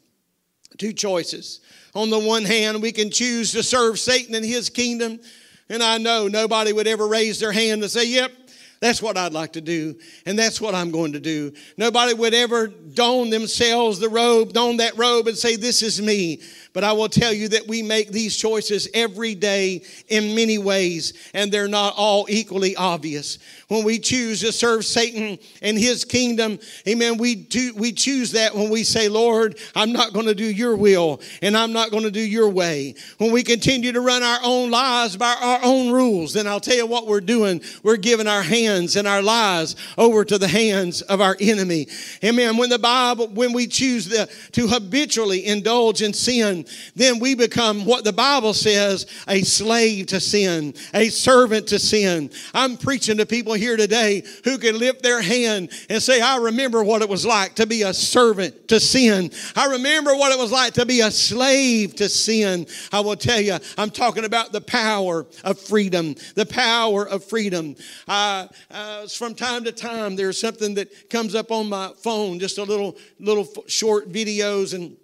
two 0.79 0.93
choices. 0.93 1.61
On 1.95 2.11
the 2.11 2.19
one 2.19 2.45
hand, 2.45 2.83
we 2.83 2.93
can 2.93 3.11
choose 3.11 3.53
to 3.53 3.63
serve 3.63 3.99
Satan 3.99 4.35
and 4.35 4.45
his 4.45 4.69
kingdom. 4.69 5.21
And 5.69 5.83
I 5.83 5.99
know 5.99 6.29
nobody 6.29 6.73
would 6.73 6.87
ever 6.87 7.07
raise 7.07 7.41
their 7.41 7.53
hand 7.53 7.83
and 7.83 7.91
say, 7.91 8.07
Yep, 8.07 8.33
that's 8.81 9.01
what 9.01 9.17
I'd 9.17 9.33
like 9.33 9.55
to 9.55 9.61
do, 9.61 9.97
and 10.27 10.39
that's 10.39 10.61
what 10.61 10.75
I'm 10.75 10.91
going 10.91 11.13
to 11.13 11.21
do. 11.21 11.53
Nobody 11.79 12.13
would 12.13 12.35
ever 12.35 12.67
don 12.67 13.31
themselves 13.31 13.99
the 13.99 14.09
robe, 14.09 14.53
don 14.53 14.77
that 14.77 14.99
robe, 14.99 15.29
and 15.29 15.37
say, 15.37 15.57
This 15.57 15.83
is 15.83 16.01
me. 16.01 16.43
But 16.77 16.85
I 16.85 16.93
will 16.93 17.09
tell 17.09 17.33
you 17.33 17.49
that 17.49 17.67
we 17.67 17.81
make 17.81 18.11
these 18.11 18.37
choices 18.37 18.87
every 18.93 19.35
day 19.35 19.83
in 20.09 20.35
many 20.35 20.59
ways, 20.59 21.15
and 21.33 21.51
they're 21.51 21.69
not 21.69 21.95
all 21.97 22.27
equally 22.29 22.77
obvious. 22.77 23.39
When 23.69 23.83
we 23.83 23.99
choose 23.99 24.43
to 24.43 24.53
serve 24.53 24.85
Satan 24.85 25.39
and 25.63 25.79
his 25.79 26.05
kingdom, 26.05 26.59
amen, 26.87 27.17
we, 27.17 27.35
do, 27.35 27.73
we 27.77 27.93
choose 27.93 28.33
that 28.33 28.55
when 28.55 28.69
we 28.69 28.85
say, 28.85 29.09
Lord, 29.09 29.59
I'm 29.75 29.91
not 29.95 30.13
going 30.13 30.27
to 30.27 30.35
do 30.35 30.45
your 30.45 30.77
will, 30.77 31.23
and 31.41 31.57
I'm 31.57 31.73
not 31.73 31.91
going 31.91 32.03
to 32.03 32.11
do 32.11 32.21
your 32.21 32.51
way. 32.51 32.95
When 33.17 33.33
we 33.33 33.43
continue 33.43 33.93
to 33.93 34.03
run 34.03 34.23
our 34.23 34.41
own 34.45 34.71
lives 34.71 35.17
by 35.17 35.35
our 35.41 35.61
own 35.63 35.91
rules, 35.91 36.35
then 36.35 36.47
I'll 36.47 36.61
tell 36.61 36.77
you 36.77 36.87
what 36.87 37.07
we're 37.07 37.23
doing. 37.23 37.63
We're 37.85 37.97
giving 37.97 38.29
our 38.29 38.43
hands 38.43 38.97
and 38.97 39.09
our 39.09 39.23
lives 39.23 39.77
over 39.97 40.27
to 40.27 40.37
the 40.37 40.47
hands 40.47 41.01
of 41.01 41.23
our 41.23 41.39
enemy. 41.41 41.87
Amen. 42.23 42.59
When 42.59 42.69
the 42.69 42.79
Bible, 42.79 43.29
when 43.29 43.55
we 43.55 43.67
choose 43.67 44.05
the, 44.09 44.29
to 44.53 44.69
habitually 44.69 45.47
indulge 45.47 46.03
in 46.03 46.13
sin, 46.13 46.66
then 46.95 47.19
we 47.19 47.35
become 47.35 47.85
what 47.85 48.05
the 48.05 48.13
Bible 48.13 48.55
says 48.55 49.07
a 49.29 49.43
slave 49.43 50.07
to 50.07 50.21
sin, 50.21 50.75
a 50.95 51.09
servant 51.09 51.69
to 51.69 51.79
sin. 51.79 52.31
I'm 52.55 52.77
preaching 52.77 53.19
to 53.19 53.27
people 53.27 53.55
here 53.55 53.77
today 53.77 54.23
who 54.45 54.59
can 54.59 54.79
lift 54.79 55.03
their 55.03 55.23
hand 55.23 55.71
and 55.89 56.03
say, 56.03 56.21
I 56.21 56.37
remember 56.39 56.83
what 56.83 57.03
it 57.03 57.09
was 57.09 57.27
like 57.27 57.55
to 57.57 57.67
be 57.67 57.83
a 57.83 57.95
servant 57.95 58.69
to 58.69 58.81
sin. 58.81 59.31
I 59.55 59.67
remember 59.67 60.15
what 60.15 60.33
it 60.33 60.39
was 60.39 60.53
like 60.53 60.75
to 60.75 60.87
be 60.87 61.01
a 61.01 61.11
slave 61.11 61.97
to 61.97 62.09
sin. 62.09 62.67
I 62.93 63.01
will 63.01 63.17
tell 63.17 63.41
you, 63.41 63.59
I'm 63.79 63.91
talking 63.91 64.25
about 64.25 64.53
the 64.53 64.61
power 64.61 65.27
of 65.45 65.61
freedom, 65.61 66.15
the 66.35 66.47
power 66.47 67.09
of 67.09 67.25
freedom. 67.25 67.77
Uh, 68.09 68.47
uh, 68.71 69.07
from 69.09 69.35
time 69.35 69.65
to 69.65 69.73
time, 69.73 70.17
there's 70.17 70.41
something 70.41 70.75
that 70.75 71.11
comes 71.11 71.35
up 71.35 71.51
on 71.51 71.69
my 71.69 71.93
phone, 72.03 72.39
just 72.39 72.59
a 72.59 72.63
little, 72.63 72.97
little 73.19 73.47
short 73.67 74.11
videos 74.11 74.75
and 74.75 74.97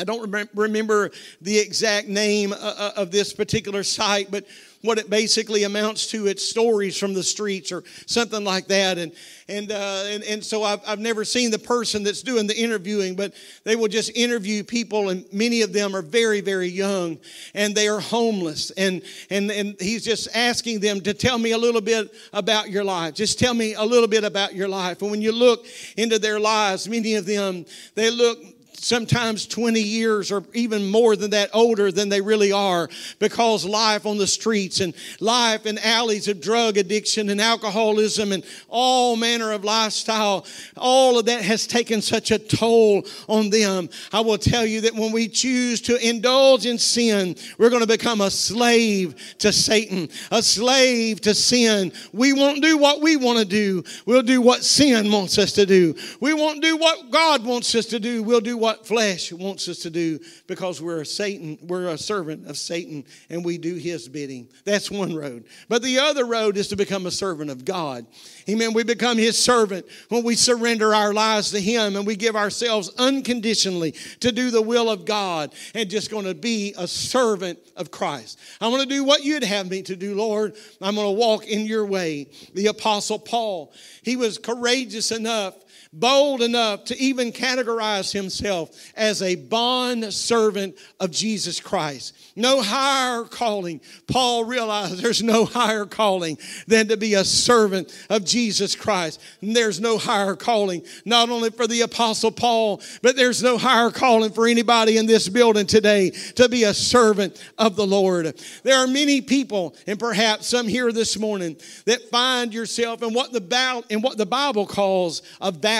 I 0.00 0.04
don't 0.04 0.48
remember 0.54 1.10
the 1.40 1.58
exact 1.58 2.06
name 2.06 2.52
uh, 2.52 2.56
uh, 2.56 2.92
of 2.94 3.10
this 3.10 3.32
particular 3.32 3.82
site, 3.82 4.30
but 4.30 4.46
what 4.82 4.96
it 4.96 5.10
basically 5.10 5.64
amounts 5.64 6.06
to, 6.12 6.28
it's 6.28 6.48
stories 6.48 6.96
from 6.96 7.14
the 7.14 7.22
streets 7.24 7.72
or 7.72 7.82
something 8.06 8.44
like 8.44 8.68
that. 8.68 8.96
And, 8.96 9.10
and, 9.48 9.72
uh, 9.72 10.04
and, 10.06 10.22
and 10.22 10.44
so 10.44 10.62
I've, 10.62 10.80
I've 10.86 11.00
never 11.00 11.24
seen 11.24 11.50
the 11.50 11.58
person 11.58 12.04
that's 12.04 12.22
doing 12.22 12.46
the 12.46 12.56
interviewing, 12.56 13.16
but 13.16 13.34
they 13.64 13.74
will 13.74 13.88
just 13.88 14.16
interview 14.16 14.62
people, 14.62 15.08
and 15.08 15.24
many 15.32 15.62
of 15.62 15.72
them 15.72 15.96
are 15.96 16.02
very, 16.02 16.42
very 16.42 16.68
young, 16.68 17.18
and 17.52 17.74
they 17.74 17.88
are 17.88 17.98
homeless. 17.98 18.70
And, 18.70 19.02
and, 19.30 19.50
and 19.50 19.74
he's 19.80 20.04
just 20.04 20.28
asking 20.32 20.78
them 20.78 21.00
to 21.00 21.12
tell 21.12 21.38
me 21.38 21.50
a 21.50 21.58
little 21.58 21.80
bit 21.80 22.14
about 22.32 22.70
your 22.70 22.84
life. 22.84 23.14
Just 23.14 23.40
tell 23.40 23.52
me 23.52 23.74
a 23.74 23.84
little 23.84 24.06
bit 24.06 24.22
about 24.22 24.54
your 24.54 24.68
life. 24.68 25.02
And 25.02 25.10
when 25.10 25.22
you 25.22 25.32
look 25.32 25.66
into 25.96 26.20
their 26.20 26.38
lives, 26.38 26.88
many 26.88 27.16
of 27.16 27.26
them, 27.26 27.66
they 27.96 28.12
look 28.12 28.38
sometimes 28.80 29.46
20 29.46 29.80
years 29.80 30.30
or 30.30 30.44
even 30.54 30.90
more 30.90 31.16
than 31.16 31.30
that 31.30 31.50
older 31.52 31.90
than 31.90 32.08
they 32.08 32.20
really 32.20 32.52
are 32.52 32.88
because 33.18 33.64
life 33.64 34.06
on 34.06 34.18
the 34.18 34.26
streets 34.26 34.80
and 34.80 34.94
life 35.20 35.66
in 35.66 35.78
alleys 35.78 36.28
of 36.28 36.40
drug 36.40 36.76
addiction 36.76 37.30
and 37.30 37.40
alcoholism 37.40 38.32
and 38.32 38.44
all 38.68 39.16
manner 39.16 39.52
of 39.52 39.64
lifestyle, 39.64 40.46
all 40.76 41.18
of 41.18 41.26
that 41.26 41.42
has 41.42 41.66
taken 41.66 42.00
such 42.00 42.30
a 42.30 42.38
toll 42.38 43.04
on 43.28 43.50
them. 43.50 43.88
I 44.12 44.20
will 44.20 44.38
tell 44.38 44.64
you 44.64 44.82
that 44.82 44.94
when 44.94 45.12
we 45.12 45.28
choose 45.28 45.80
to 45.82 46.08
indulge 46.08 46.66
in 46.66 46.78
sin, 46.78 47.36
we're 47.58 47.70
going 47.70 47.82
to 47.82 47.88
become 47.88 48.20
a 48.20 48.30
slave 48.30 49.36
to 49.38 49.52
Satan, 49.52 50.08
a 50.30 50.42
slave 50.42 51.20
to 51.22 51.34
sin. 51.34 51.92
We 52.12 52.32
won't 52.32 52.62
do 52.62 52.78
what 52.78 53.00
we 53.00 53.16
want 53.16 53.38
to 53.38 53.44
do. 53.44 53.84
We'll 54.06 54.22
do 54.22 54.40
what 54.40 54.64
sin 54.64 55.10
wants 55.10 55.38
us 55.38 55.52
to 55.52 55.66
do. 55.66 55.94
We 56.20 56.34
won't 56.34 56.62
do 56.62 56.76
what 56.76 57.10
God 57.10 57.44
wants 57.44 57.74
us 57.74 57.86
to 57.86 58.00
do. 58.00 58.22
We'll 58.22 58.40
do 58.40 58.56
what 58.56 58.67
flesh 58.86 59.32
wants 59.32 59.68
us 59.68 59.78
to 59.80 59.90
do 59.90 60.18
because 60.46 60.80
we're 60.80 61.00
a 61.00 61.06
Satan, 61.06 61.58
we're 61.62 61.88
a 61.88 61.98
servant 61.98 62.48
of 62.48 62.56
Satan 62.56 63.04
and 63.30 63.44
we 63.44 63.58
do 63.58 63.74
his 63.74 64.08
bidding. 64.08 64.48
That's 64.64 64.90
one 64.90 65.14
road. 65.14 65.44
But 65.68 65.82
the 65.82 65.98
other 65.98 66.24
road 66.24 66.56
is 66.56 66.68
to 66.68 66.76
become 66.76 67.06
a 67.06 67.10
servant 67.10 67.50
of 67.50 67.64
God. 67.64 68.06
Amen. 68.48 68.72
We 68.72 68.84
become 68.84 69.18
his 69.18 69.38
servant 69.38 69.86
when 70.08 70.24
we 70.24 70.34
surrender 70.34 70.94
our 70.94 71.12
lives 71.12 71.50
to 71.52 71.60
him 71.60 71.96
and 71.96 72.06
we 72.06 72.16
give 72.16 72.36
ourselves 72.36 72.90
unconditionally 72.98 73.92
to 74.20 74.32
do 74.32 74.50
the 74.50 74.62
will 74.62 74.90
of 74.90 75.04
God 75.04 75.54
and 75.74 75.88
just 75.88 76.10
going 76.10 76.24
to 76.24 76.34
be 76.34 76.74
a 76.76 76.86
servant 76.86 77.58
of 77.76 77.90
Christ. 77.90 78.38
I 78.60 78.68
want 78.68 78.82
to 78.82 78.88
do 78.88 79.04
what 79.04 79.24
you'd 79.24 79.44
have 79.44 79.70
me 79.70 79.82
to 79.82 79.96
do, 79.96 80.14
Lord. 80.14 80.56
I'm 80.80 80.94
going 80.94 81.06
to 81.06 81.18
walk 81.18 81.46
in 81.46 81.66
your 81.66 81.86
way. 81.86 82.28
The 82.54 82.66
apostle 82.66 83.18
Paul, 83.18 83.72
he 84.02 84.16
was 84.16 84.38
courageous 84.38 85.10
enough 85.10 85.54
bold 85.92 86.42
enough 86.42 86.84
to 86.84 86.98
even 86.98 87.32
categorize 87.32 88.12
himself 88.12 88.70
as 88.96 89.22
a 89.22 89.36
bond 89.36 90.12
servant 90.12 90.76
of 91.00 91.10
Jesus 91.10 91.60
Christ. 91.60 92.14
No 92.36 92.62
higher 92.62 93.24
calling. 93.24 93.80
Paul 94.06 94.44
realized 94.44 94.98
there's 95.02 95.22
no 95.22 95.44
higher 95.44 95.86
calling 95.86 96.38
than 96.66 96.88
to 96.88 96.96
be 96.96 97.14
a 97.14 97.24
servant 97.24 97.92
of 98.10 98.24
Jesus 98.24 98.76
Christ. 98.76 99.20
And 99.40 99.56
there's 99.56 99.80
no 99.80 99.98
higher 99.98 100.36
calling, 100.36 100.82
not 101.04 101.30
only 101.30 101.50
for 101.50 101.66
the 101.66 101.80
Apostle 101.80 102.30
Paul, 102.30 102.82
but 103.02 103.16
there's 103.16 103.42
no 103.42 103.58
higher 103.58 103.90
calling 103.90 104.32
for 104.32 104.46
anybody 104.46 104.98
in 104.98 105.06
this 105.06 105.28
building 105.28 105.66
today 105.66 106.10
to 106.36 106.48
be 106.48 106.64
a 106.64 106.74
servant 106.74 107.42
of 107.56 107.76
the 107.76 107.86
Lord. 107.86 108.40
There 108.62 108.78
are 108.78 108.86
many 108.86 109.20
people, 109.20 109.74
and 109.86 109.98
perhaps 109.98 110.46
some 110.46 110.68
here 110.68 110.92
this 110.92 111.18
morning, 111.18 111.56
that 111.86 112.10
find 112.10 112.52
yourself 112.52 113.02
in 113.02 113.14
what 113.14 113.32
the, 113.32 113.84
in 113.88 114.02
what 114.02 114.18
the 114.18 114.26
Bible 114.26 114.66
calls 114.66 115.22
a 115.40 115.50
valley 115.50 115.77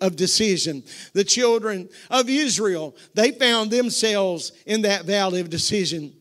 of 0.00 0.16
decision. 0.16 0.82
The 1.12 1.24
children 1.24 1.88
of 2.10 2.28
Israel, 2.28 2.96
they 3.14 3.32
found 3.32 3.70
themselves 3.70 4.52
in 4.66 4.82
that 4.82 5.04
valley 5.04 5.40
of 5.40 5.50
decision. 5.50 6.12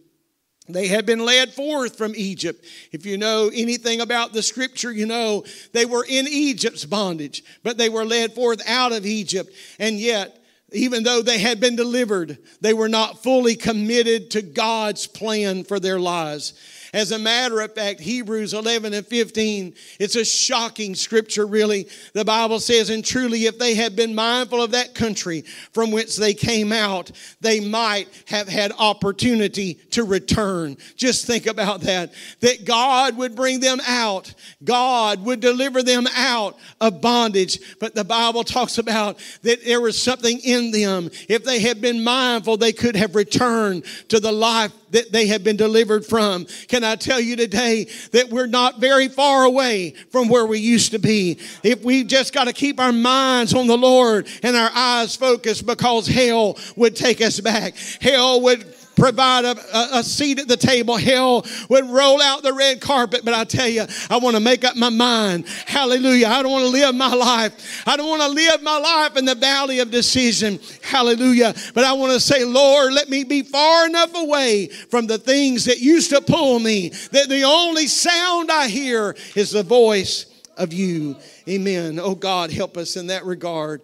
They 0.68 0.88
had 0.88 1.06
been 1.06 1.24
led 1.24 1.54
forth 1.54 1.98
from 1.98 2.14
Egypt. 2.16 2.66
If 2.92 3.06
you 3.06 3.18
know 3.18 3.52
anything 3.54 4.02
about 4.02 4.34
the 4.34 4.42
scripture, 4.42 4.92
you 4.92 5.06
know 5.06 5.44
they 5.74 5.86
were 5.86 6.06
in 6.08 6.28
Egypt's 6.28 6.86
bondage, 6.86 7.44
but 7.62 7.78
they 7.78 7.90
were 7.90 8.06
led 8.06 8.34
forth 8.34 8.68
out 8.68 8.92
of 8.92 9.06
Egypt. 9.06 9.52
And 9.78 10.00
yet, 10.00 10.44
even 10.72 11.04
though 11.04 11.22
they 11.22 11.38
had 11.38 11.60
been 11.60 11.76
delivered, 11.76 12.40
they 12.62 12.74
were 12.74 12.90
not 12.90 13.22
fully 13.22 13.56
committed 13.56 14.32
to 14.32 14.42
God's 14.42 15.06
plan 15.06 15.64
for 15.64 15.80
their 15.80 16.00
lives. 16.00 16.54
As 16.94 17.12
a 17.12 17.20
matter 17.20 17.62
of 17.62 17.74
fact, 17.74 18.00
Hebrews 18.00 18.54
11 18.54 18.94
and 18.94 19.06
15, 19.06 19.74
it's 20.00 20.16
a 20.16 20.26
shocking 20.26 20.96
scripture, 20.96 21.46
really. 21.46 21.88
The 22.14 22.26
Bible 22.26 22.60
says, 22.60 22.90
And 22.90 23.04
truly, 23.04 23.46
if 23.46 23.58
they 23.58 23.76
had 23.76 23.96
been 23.96 24.16
mindful 24.16 24.62
of 24.62 24.72
that 24.72 24.96
country 24.96 25.42
from 25.74 25.92
whence 25.92 26.16
they 26.16 26.34
came 26.34 26.72
out, 26.72 27.12
they 27.42 27.60
might 27.60 28.08
have 28.28 28.48
had 28.48 28.72
opportunity 28.78 29.76
to 29.92 30.04
return. 30.04 30.78
Just 30.96 31.26
think 31.26 31.48
about 31.48 31.82
that. 31.82 32.14
That 32.42 32.66
God 32.66 33.18
would 33.18 33.36
bring 33.36 33.60
them 33.60 33.80
out, 33.88 34.34
God 34.64 35.24
would 35.26 35.40
deliver 35.40 35.84
them 35.84 36.08
out 36.16 36.58
of 36.82 37.02
bondage. 37.02 37.60
But 37.80 37.96
the 37.96 38.04
Bible 38.04 38.44
talks 38.44 38.78
about 38.78 39.20
that 39.44 39.64
there 39.64 39.82
was 39.82 40.02
something 40.02 40.40
in 40.40 40.72
them. 40.72 41.10
If 41.30 41.44
they 41.44 41.60
had 41.60 41.82
been 41.82 42.04
mindful, 42.04 42.58
they 42.58 42.74
could 42.74 42.96
have 42.96 43.16
returned 43.16 43.86
to 44.10 44.20
the 44.20 44.32
life 44.32 44.72
that 44.92 45.12
they 45.12 45.28
have 45.28 45.44
been 45.44 45.58
delivered 45.58 46.06
from. 46.06 46.46
Can 46.68 46.84
I 46.84 46.96
tell 46.96 47.20
you 47.20 47.36
today 47.36 47.86
that 48.12 48.30
we're 48.30 48.48
not 48.48 48.80
very 48.80 49.08
far 49.08 49.44
away 49.44 49.92
from 50.12 50.30
where 50.30 50.46
we 50.46 50.60
used 50.60 50.92
to 50.92 51.00
be? 51.00 51.40
If 51.64 51.84
we 51.84 52.04
just 52.04 52.34
got 52.34 52.46
to 52.46 52.54
keep 52.54 52.80
our 52.80 52.94
minds 52.94 53.54
on 53.54 53.68
the 53.68 53.78
Lord 53.78 54.28
and 54.44 54.56
our 54.56 54.72
eyes 54.74 55.16
focused 55.16 55.66
because 55.66 56.08
hell 56.08 56.58
would 56.76 56.96
take 56.96 57.22
us 57.22 57.40
back. 57.40 57.76
Hell 58.02 58.42
would 58.42 58.75
provide 58.96 59.46
a, 59.46 59.98
a, 59.98 60.04
seat 60.04 60.40
at 60.40 60.48
the 60.48 60.58
table. 60.58 60.98
Hell 60.98 61.46
would 61.70 61.86
roll 61.86 62.22
out 62.22 62.44
the 62.44 62.54
red 62.54 62.82
carpet. 62.82 63.24
But 63.24 63.34
I 63.34 63.44
tell 63.44 63.68
you, 63.68 63.86
I 64.10 64.18
want 64.18 64.36
to 64.36 64.40
make 64.40 64.64
up 64.64 64.76
my 64.76 64.90
mind. 64.90 65.48
Hallelujah. 65.66 66.28
I 66.28 66.42
don't 66.42 66.52
want 66.52 66.66
to 66.66 66.72
live 66.72 66.96
my 66.96 67.14
life. 67.14 67.84
I 67.88 67.98
don't 67.98 68.10
want 68.10 68.22
to 68.22 68.30
live 68.30 68.62
my 68.62 68.78
life 68.78 69.18
in 69.18 69.26
the 69.26 69.36
valley 69.36 69.80
of 69.80 69.92
decision. 69.92 70.60
Hallelujah. 70.82 71.54
But 71.74 71.84
I 71.84 71.94
want 71.94 72.14
to 72.14 72.20
say, 72.20 72.44
Lord, 72.44 72.94
let 72.94 73.10
me 73.10 73.24
be 73.24 73.44
far 73.44 73.88
enough 73.88 74.16
away 74.16 74.68
from 74.68 75.08
the 75.08 75.18
things 75.18 75.66
that 75.66 75.80
used 75.80 76.10
to 76.12 76.22
pull 76.22 76.60
me 76.60 76.90
that 77.12 77.30
the 77.30 77.44
only 77.44 77.88
sound 77.88 78.52
I 78.52 78.68
hear 78.68 79.16
is 79.36 79.52
the 79.52 79.64
voice 79.64 80.26
of 80.58 80.74
you. 80.74 81.18
Amen. 81.48 82.00
Oh 82.00 82.16
God, 82.16 82.52
help 82.52 82.78
us 82.78 82.96
in 82.96 83.08
that 83.08 83.26
regard. 83.26 83.82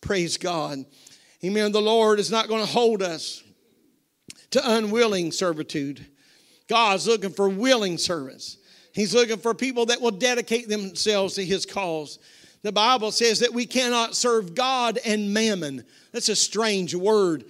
Praise 0.00 0.36
God. 0.36 0.84
Amen. 1.44 1.72
The 1.72 1.80
Lord 1.80 2.18
is 2.18 2.30
not 2.30 2.48
going 2.48 2.64
to 2.64 2.70
hold 2.70 3.02
us 3.02 3.42
to 4.50 4.76
unwilling 4.76 5.32
servitude. 5.32 6.06
God's 6.68 7.06
looking 7.06 7.30
for 7.30 7.48
willing 7.48 7.98
servants. 7.98 8.58
He's 8.92 9.14
looking 9.14 9.38
for 9.38 9.54
people 9.54 9.86
that 9.86 10.00
will 10.00 10.10
dedicate 10.10 10.68
themselves 10.68 11.34
to 11.34 11.44
his 11.44 11.66
cause. 11.66 12.18
The 12.62 12.72
Bible 12.72 13.12
says 13.12 13.40
that 13.40 13.54
we 13.54 13.66
cannot 13.66 14.16
serve 14.16 14.54
God 14.54 14.98
and 15.04 15.32
mammon. 15.32 15.84
That's 16.12 16.28
a 16.28 16.36
strange 16.36 16.94
word 16.94 17.44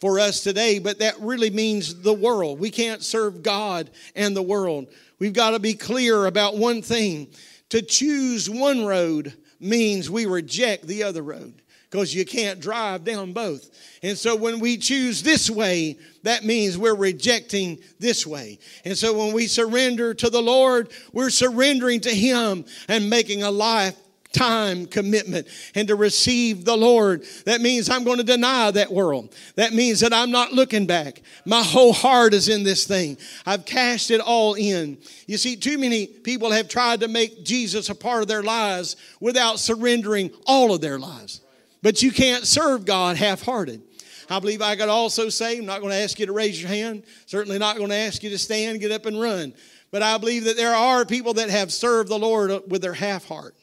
for 0.00 0.20
us 0.20 0.42
today, 0.42 0.78
but 0.78 0.98
that 1.00 1.18
really 1.20 1.50
means 1.50 2.02
the 2.02 2.12
world. 2.12 2.60
We 2.60 2.70
can't 2.70 3.02
serve 3.02 3.42
God 3.42 3.90
and 4.14 4.36
the 4.36 4.42
world. 4.42 4.88
We've 5.18 5.32
got 5.32 5.50
to 5.50 5.58
be 5.58 5.74
clear 5.74 6.26
about 6.26 6.56
one 6.56 6.82
thing. 6.82 7.28
To 7.70 7.82
choose 7.82 8.48
one 8.48 8.84
road 8.84 9.34
means 9.58 10.10
we 10.10 10.26
reject 10.26 10.86
the 10.86 11.02
other 11.02 11.22
road 11.22 11.62
because 11.90 12.14
you 12.14 12.24
can't 12.24 12.60
drive 12.60 13.04
down 13.04 13.32
both. 13.32 13.70
And 14.02 14.18
so 14.18 14.36
when 14.36 14.60
we 14.60 14.76
choose 14.76 15.22
this 15.22 15.48
way, 15.48 15.98
that 16.24 16.44
means 16.44 16.76
we're 16.76 16.94
rejecting 16.94 17.78
this 17.98 18.26
way. 18.26 18.58
And 18.84 18.96
so 18.96 19.16
when 19.16 19.32
we 19.32 19.46
surrender 19.46 20.12
to 20.14 20.30
the 20.30 20.42
Lord, 20.42 20.90
we're 21.12 21.30
surrendering 21.30 22.00
to 22.00 22.10
Him 22.14 22.64
and 22.88 23.08
making 23.08 23.42
a 23.42 23.50
life 23.50 23.96
time 24.32 24.86
commitment 24.86 25.46
and 25.74 25.88
to 25.88 25.94
receive 25.94 26.64
the 26.64 26.76
Lord. 26.76 27.24
That 27.46 27.60
means 27.60 27.88
I'm 27.88 28.04
going 28.04 28.18
to 28.18 28.24
deny 28.24 28.70
that 28.70 28.92
world. 28.92 29.34
That 29.54 29.72
means 29.72 30.00
that 30.00 30.12
I'm 30.12 30.30
not 30.30 30.52
looking 30.52 30.86
back. 30.86 31.22
My 31.44 31.62
whole 31.62 31.92
heart 31.92 32.34
is 32.34 32.48
in 32.48 32.62
this 32.62 32.86
thing. 32.86 33.16
I've 33.46 33.64
cashed 33.64 34.10
it 34.10 34.20
all 34.20 34.54
in. 34.54 34.98
You 35.26 35.38
see, 35.38 35.56
too 35.56 35.78
many 35.78 36.06
people 36.06 36.50
have 36.50 36.68
tried 36.68 37.00
to 37.00 37.08
make 37.08 37.44
Jesus 37.44 37.88
a 37.88 37.94
part 37.94 38.22
of 38.22 38.28
their 38.28 38.42
lives 38.42 38.96
without 39.20 39.58
surrendering 39.58 40.30
all 40.46 40.74
of 40.74 40.80
their 40.80 40.98
lives. 40.98 41.40
But 41.86 42.02
you 42.02 42.10
can't 42.10 42.44
serve 42.44 42.84
God 42.84 43.16
half 43.16 43.42
hearted. 43.42 43.80
I 44.28 44.40
believe 44.40 44.60
I 44.60 44.74
could 44.74 44.88
also 44.88 45.28
say, 45.28 45.56
I'm 45.56 45.66
not 45.66 45.82
going 45.82 45.92
to 45.92 45.96
ask 45.96 46.18
you 46.18 46.26
to 46.26 46.32
raise 46.32 46.60
your 46.60 46.68
hand, 46.68 47.04
certainly 47.26 47.60
not 47.60 47.76
going 47.76 47.90
to 47.90 47.94
ask 47.94 48.24
you 48.24 48.30
to 48.30 48.38
stand, 48.38 48.80
get 48.80 48.90
up 48.90 49.06
and 49.06 49.20
run. 49.20 49.54
But 49.92 50.02
I 50.02 50.18
believe 50.18 50.42
that 50.46 50.56
there 50.56 50.74
are 50.74 51.04
people 51.04 51.34
that 51.34 51.48
have 51.48 51.72
served 51.72 52.08
the 52.08 52.18
Lord 52.18 52.50
with 52.66 52.82
their 52.82 52.92
half 52.92 53.28
heart. 53.28 53.54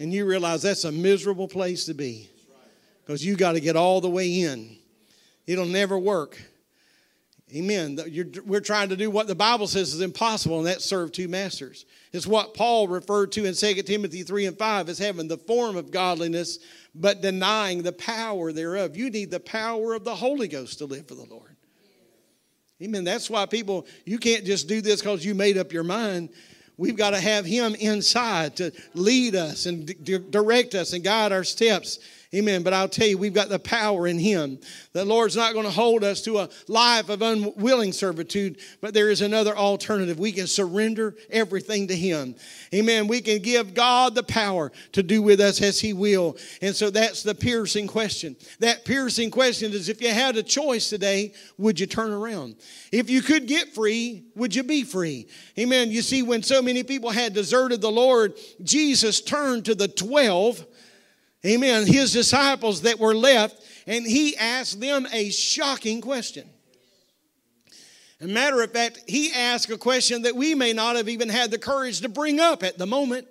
And 0.00 0.12
you 0.12 0.26
realize 0.26 0.62
that's 0.62 0.82
a 0.82 0.90
miserable 0.90 1.46
place 1.46 1.84
to 1.84 1.94
be 1.94 2.28
because 3.06 3.24
you 3.24 3.36
got 3.36 3.52
to 3.52 3.60
get 3.60 3.76
all 3.76 4.00
the 4.00 4.10
way 4.10 4.40
in. 4.40 4.76
It'll 5.46 5.66
never 5.66 5.96
work. 5.96 6.36
Amen. 7.54 7.98
You're, 8.06 8.26
we're 8.46 8.60
trying 8.60 8.88
to 8.88 8.96
do 8.96 9.10
what 9.10 9.26
the 9.26 9.34
Bible 9.34 9.66
says 9.66 9.92
is 9.92 10.00
impossible, 10.00 10.58
and 10.58 10.66
that's 10.66 10.84
serve 10.84 11.12
two 11.12 11.28
masters. 11.28 11.84
It's 12.12 12.26
what 12.26 12.54
Paul 12.54 12.88
referred 12.88 13.32
to 13.32 13.44
in 13.44 13.54
2 13.54 13.82
Timothy 13.82 14.22
3 14.22 14.46
and 14.46 14.58
5 14.58 14.88
as 14.88 14.98
having 14.98 15.28
the 15.28 15.36
form 15.36 15.76
of 15.76 15.90
godliness, 15.90 16.60
but 16.94 17.20
denying 17.20 17.82
the 17.82 17.92
power 17.92 18.52
thereof. 18.52 18.96
You 18.96 19.10
need 19.10 19.30
the 19.30 19.40
power 19.40 19.92
of 19.92 20.04
the 20.04 20.14
Holy 20.14 20.48
Ghost 20.48 20.78
to 20.78 20.86
live 20.86 21.08
for 21.08 21.14
the 21.14 21.26
Lord. 21.26 21.54
Amen. 22.82 23.04
That's 23.04 23.28
why 23.28 23.44
people, 23.46 23.86
you 24.06 24.18
can't 24.18 24.44
just 24.44 24.66
do 24.66 24.80
this 24.80 25.00
because 25.00 25.24
you 25.24 25.34
made 25.34 25.58
up 25.58 25.72
your 25.72 25.84
mind. 25.84 26.30
We've 26.78 26.96
got 26.96 27.10
to 27.10 27.20
have 27.20 27.44
Him 27.44 27.74
inside 27.74 28.56
to 28.56 28.72
lead 28.94 29.36
us 29.36 29.66
and 29.66 29.86
direct 30.30 30.74
us 30.74 30.94
and 30.94 31.04
guide 31.04 31.32
our 31.32 31.44
steps 31.44 31.98
Amen. 32.34 32.62
But 32.62 32.72
I'll 32.72 32.88
tell 32.88 33.06
you, 33.06 33.18
we've 33.18 33.34
got 33.34 33.50
the 33.50 33.58
power 33.58 34.06
in 34.06 34.18
Him. 34.18 34.58
The 34.94 35.04
Lord's 35.04 35.36
not 35.36 35.52
going 35.52 35.66
to 35.66 35.70
hold 35.70 36.02
us 36.02 36.22
to 36.22 36.38
a 36.38 36.48
life 36.66 37.10
of 37.10 37.20
unwilling 37.20 37.92
servitude, 37.92 38.58
but 38.80 38.94
there 38.94 39.10
is 39.10 39.20
another 39.20 39.54
alternative. 39.54 40.18
We 40.18 40.32
can 40.32 40.46
surrender 40.46 41.14
everything 41.28 41.88
to 41.88 41.96
Him. 41.96 42.34
Amen. 42.74 43.06
We 43.06 43.20
can 43.20 43.42
give 43.42 43.74
God 43.74 44.14
the 44.14 44.22
power 44.22 44.72
to 44.92 45.02
do 45.02 45.20
with 45.20 45.40
us 45.40 45.60
as 45.60 45.78
He 45.78 45.92
will. 45.92 46.38
And 46.62 46.74
so 46.74 46.88
that's 46.88 47.22
the 47.22 47.34
piercing 47.34 47.86
question. 47.86 48.34
That 48.60 48.86
piercing 48.86 49.30
question 49.30 49.72
is 49.72 49.90
if 49.90 50.00
you 50.00 50.08
had 50.08 50.36
a 50.36 50.42
choice 50.42 50.88
today, 50.88 51.34
would 51.58 51.78
you 51.78 51.86
turn 51.86 52.12
around? 52.12 52.56
If 52.90 53.10
you 53.10 53.20
could 53.20 53.46
get 53.46 53.74
free, 53.74 54.24
would 54.36 54.54
you 54.54 54.62
be 54.62 54.84
free? 54.84 55.28
Amen. 55.58 55.90
You 55.90 56.00
see, 56.00 56.22
when 56.22 56.42
so 56.42 56.62
many 56.62 56.82
people 56.82 57.10
had 57.10 57.34
deserted 57.34 57.82
the 57.82 57.90
Lord, 57.90 58.38
Jesus 58.62 59.20
turned 59.20 59.66
to 59.66 59.74
the 59.74 59.88
12 59.88 60.66
Amen. 61.44 61.86
His 61.86 62.12
disciples 62.12 62.82
that 62.82 62.98
were 62.98 63.14
left, 63.14 63.62
and 63.86 64.06
he 64.06 64.36
asked 64.36 64.80
them 64.80 65.06
a 65.12 65.30
shocking 65.30 66.00
question. 66.00 66.48
As 68.20 68.30
a 68.30 68.32
matter 68.32 68.62
of 68.62 68.70
fact, 68.70 69.00
he 69.08 69.32
asked 69.32 69.68
a 69.70 69.76
question 69.76 70.22
that 70.22 70.36
we 70.36 70.54
may 70.54 70.72
not 70.72 70.94
have 70.94 71.08
even 71.08 71.28
had 71.28 71.50
the 71.50 71.58
courage 71.58 72.00
to 72.02 72.08
bring 72.08 72.38
up 72.38 72.62
at 72.62 72.78
the 72.78 72.86
moment 72.86 73.26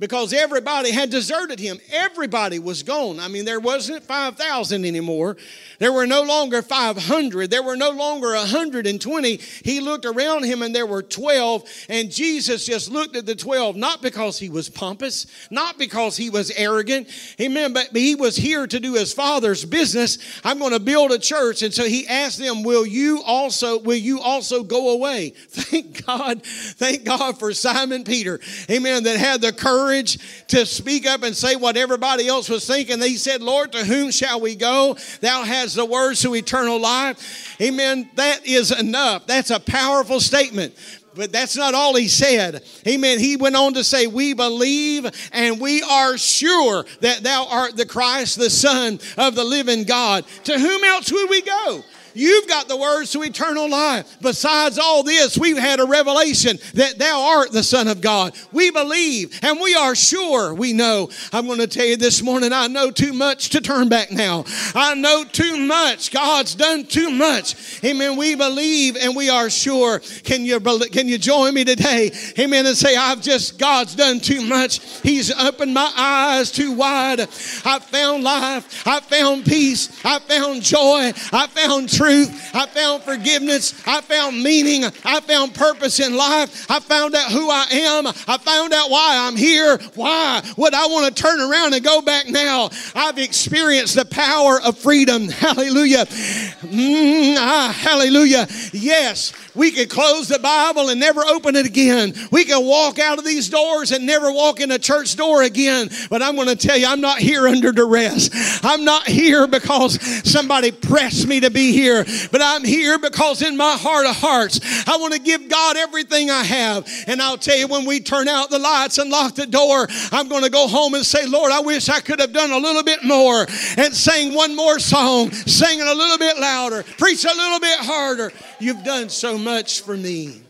because 0.00 0.32
everybody 0.32 0.92
had 0.92 1.10
deserted 1.10 1.58
him. 1.58 1.78
Everybody 1.92 2.58
was 2.58 2.82
gone. 2.84 3.18
I 3.18 3.26
mean, 3.26 3.44
there 3.44 3.58
wasn't 3.58 4.04
5,000 4.04 4.84
anymore. 4.84 5.36
There 5.80 5.92
were 5.92 6.06
no 6.06 6.22
longer 6.22 6.62
500. 6.62 7.50
There 7.50 7.62
were 7.62 7.76
no 7.76 7.90
longer 7.90 8.32
120. 8.34 9.36
He 9.64 9.80
looked 9.80 10.04
around 10.04 10.44
him 10.44 10.62
and 10.62 10.74
there 10.74 10.86
were 10.86 11.02
12. 11.02 11.68
And 11.88 12.12
Jesus 12.12 12.64
just 12.64 12.90
looked 12.90 13.16
at 13.16 13.26
the 13.26 13.34
12, 13.34 13.74
not 13.76 14.00
because 14.00 14.38
he 14.38 14.50
was 14.50 14.68
pompous, 14.68 15.26
not 15.50 15.78
because 15.78 16.16
he 16.16 16.30
was 16.30 16.52
arrogant. 16.52 17.08
Amen. 17.40 17.72
But 17.72 17.88
he 17.92 18.14
was 18.14 18.36
here 18.36 18.68
to 18.68 18.78
do 18.78 18.94
his 18.94 19.12
father's 19.12 19.64
business. 19.64 20.18
I'm 20.44 20.60
going 20.60 20.72
to 20.72 20.80
build 20.80 21.10
a 21.10 21.18
church. 21.18 21.62
And 21.62 21.74
so 21.74 21.84
he 21.84 22.06
asked 22.06 22.38
them, 22.38 22.62
Will 22.62 22.86
you 22.86 23.20
also, 23.24 23.80
will 23.80 23.96
you 23.96 24.20
also 24.20 24.62
go 24.62 24.90
away? 24.90 25.30
Thank 25.48 26.06
God. 26.06 26.44
Thank 26.44 27.04
God 27.04 27.38
for 27.38 27.52
Simon 27.52 28.04
Peter. 28.04 28.38
Amen. 28.70 29.02
That 29.02 29.16
had 29.16 29.40
the 29.40 29.52
courage 29.52 29.87
to 29.92 30.66
speak 30.66 31.06
up 31.06 31.22
and 31.22 31.36
say 31.36 31.56
what 31.56 31.76
everybody 31.76 32.26
else 32.26 32.48
was 32.48 32.66
thinking. 32.66 33.00
He 33.00 33.16
said, 33.16 33.42
Lord, 33.42 33.72
to 33.72 33.84
whom 33.84 34.10
shall 34.10 34.40
we 34.40 34.54
go? 34.54 34.96
Thou 35.20 35.42
hast 35.42 35.58
has 35.58 35.74
the 35.74 35.84
words 35.84 36.22
to 36.22 36.34
eternal 36.34 36.80
life. 36.80 37.60
Amen. 37.60 38.08
That 38.14 38.46
is 38.46 38.70
enough. 38.70 39.26
That's 39.26 39.50
a 39.50 39.60
powerful 39.60 40.20
statement. 40.20 40.74
But 41.14 41.32
that's 41.32 41.56
not 41.56 41.74
all 41.74 41.96
he 41.96 42.06
said. 42.06 42.62
Amen. 42.86 43.18
He 43.18 43.36
went 43.36 43.56
on 43.56 43.74
to 43.74 43.82
say, 43.82 44.06
We 44.06 44.34
believe 44.34 45.10
and 45.32 45.60
we 45.60 45.82
are 45.82 46.16
sure 46.16 46.84
that 47.00 47.24
thou 47.24 47.48
art 47.50 47.76
the 47.76 47.86
Christ, 47.86 48.38
the 48.38 48.50
Son 48.50 49.00
of 49.16 49.34
the 49.34 49.42
living 49.42 49.82
God. 49.82 50.24
To 50.44 50.56
whom 50.56 50.84
else 50.84 51.10
would 51.10 51.28
we 51.28 51.42
go? 51.42 51.82
You've 52.18 52.48
got 52.48 52.66
the 52.66 52.76
words 52.76 53.12
to 53.12 53.22
eternal 53.22 53.70
life. 53.70 54.16
Besides 54.20 54.76
all 54.76 55.04
this, 55.04 55.38
we've 55.38 55.56
had 55.56 55.78
a 55.78 55.86
revelation 55.86 56.58
that 56.74 56.98
thou 56.98 57.36
art 57.36 57.52
the 57.52 57.62
Son 57.62 57.86
of 57.86 58.00
God. 58.00 58.34
We 58.50 58.72
believe 58.72 59.38
and 59.40 59.60
we 59.60 59.76
are 59.76 59.94
sure 59.94 60.52
we 60.52 60.72
know. 60.72 61.10
I'm 61.32 61.46
going 61.46 61.60
to 61.60 61.68
tell 61.68 61.86
you 61.86 61.96
this 61.96 62.20
morning, 62.20 62.52
I 62.52 62.66
know 62.66 62.90
too 62.90 63.12
much 63.12 63.50
to 63.50 63.60
turn 63.60 63.88
back 63.88 64.10
now. 64.10 64.44
I 64.74 64.94
know 64.96 65.22
too 65.30 65.58
much. 65.58 66.10
God's 66.10 66.56
done 66.56 66.86
too 66.86 67.12
much. 67.12 67.84
Amen. 67.84 68.16
We 68.16 68.34
believe 68.34 68.96
and 68.96 69.14
we 69.14 69.30
are 69.30 69.48
sure. 69.48 70.00
Can 70.24 70.44
you, 70.44 70.58
can 70.58 71.06
you 71.06 71.18
join 71.18 71.54
me 71.54 71.62
today? 71.62 72.10
Amen. 72.36 72.66
And 72.66 72.76
say, 72.76 72.96
I've 72.96 73.22
just, 73.22 73.60
God's 73.60 73.94
done 73.94 74.18
too 74.18 74.40
much. 74.40 74.80
He's 75.02 75.30
opened 75.30 75.72
my 75.72 75.92
eyes 75.96 76.50
too 76.50 76.72
wide. 76.72 77.20
I 77.20 77.78
found 77.78 78.24
life. 78.24 78.84
I 78.88 78.98
found 78.98 79.44
peace. 79.44 80.04
I 80.04 80.18
found 80.18 80.62
joy. 80.62 81.12
I 81.32 81.46
found 81.46 81.88
truth 81.88 82.07
truth. 82.08 82.54
I 82.54 82.66
found 82.66 83.02
forgiveness. 83.02 83.74
I 83.86 84.00
found 84.00 84.42
meaning. 84.42 84.84
I 85.04 85.20
found 85.20 85.54
purpose 85.54 86.00
in 86.00 86.16
life. 86.16 86.70
I 86.70 86.80
found 86.80 87.14
out 87.14 87.30
who 87.30 87.50
I 87.50 87.66
am. 87.70 88.06
I 88.06 88.38
found 88.38 88.72
out 88.72 88.90
why 88.90 89.26
I'm 89.26 89.36
here. 89.36 89.78
Why 89.94 90.42
would 90.56 90.74
I 90.74 90.86
want 90.86 91.14
to 91.14 91.22
turn 91.22 91.40
around 91.40 91.74
and 91.74 91.84
go 91.84 92.00
back 92.00 92.28
now? 92.28 92.70
I've 92.94 93.18
experienced 93.18 93.94
the 93.94 94.04
power 94.06 94.60
of 94.62 94.78
freedom. 94.78 95.28
Hallelujah. 95.28 96.06
Mm, 96.06 97.36
ah, 97.38 97.74
hallelujah. 97.76 98.46
Yes, 98.72 99.32
we 99.54 99.70
could 99.70 99.88
close 99.88 100.28
the 100.28 100.38
Bible 100.38 100.88
and 100.88 101.00
never 101.00 101.20
open 101.20 101.56
it 101.56 101.66
again. 101.66 102.14
We 102.30 102.44
can 102.44 102.64
walk 102.64 102.98
out 102.98 103.18
of 103.18 103.24
these 103.24 103.48
doors 103.48 103.92
and 103.92 104.06
never 104.06 104.30
walk 104.32 104.60
in 104.60 104.70
a 104.70 104.78
church 104.78 105.16
door 105.16 105.42
again. 105.42 105.88
But 106.10 106.22
I'm 106.22 106.36
going 106.36 106.48
to 106.48 106.56
tell 106.56 106.76
you, 106.76 106.86
I'm 106.86 107.00
not 107.00 107.18
here 107.18 107.46
under 107.48 107.72
duress. 107.72 108.30
I'm 108.64 108.84
not 108.84 109.06
here 109.06 109.46
because 109.46 110.00
somebody 110.28 110.70
pressed 110.70 111.26
me 111.26 111.40
to 111.40 111.50
be 111.50 111.72
here 111.72 111.87
here, 111.88 112.28
but 112.30 112.40
I'm 112.42 112.64
here 112.64 112.98
because 112.98 113.42
in 113.42 113.56
my 113.56 113.76
heart 113.76 114.06
of 114.06 114.16
hearts, 114.16 114.60
I 114.86 114.96
want 114.98 115.14
to 115.14 115.20
give 115.20 115.48
God 115.48 115.76
everything 115.76 116.30
I 116.30 116.44
have. 116.44 116.88
And 117.06 117.20
I'll 117.20 117.38
tell 117.38 117.56
you, 117.56 117.66
when 117.66 117.84
we 117.86 118.00
turn 118.00 118.28
out 118.28 118.50
the 118.50 118.58
lights 118.58 118.98
and 118.98 119.10
lock 119.10 119.34
the 119.34 119.46
door, 119.46 119.86
I'm 120.12 120.28
going 120.28 120.44
to 120.44 120.50
go 120.50 120.68
home 120.68 120.94
and 120.94 121.04
say, 121.04 121.26
Lord, 121.26 121.52
I 121.52 121.60
wish 121.60 121.88
I 121.88 122.00
could 122.00 122.20
have 122.20 122.32
done 122.32 122.52
a 122.52 122.58
little 122.58 122.82
bit 122.82 123.04
more 123.04 123.46
and 123.76 123.94
sang 123.94 124.34
one 124.34 124.54
more 124.54 124.78
song, 124.78 125.30
singing 125.30 125.86
a 125.86 125.94
little 125.94 126.18
bit 126.18 126.38
louder, 126.38 126.82
preach 126.98 127.24
a 127.24 127.34
little 127.34 127.60
bit 127.60 127.78
harder. 127.80 128.32
You've 128.58 128.84
done 128.84 129.08
so 129.08 129.38
much 129.38 129.82
for 129.82 129.96
me. 129.96 130.42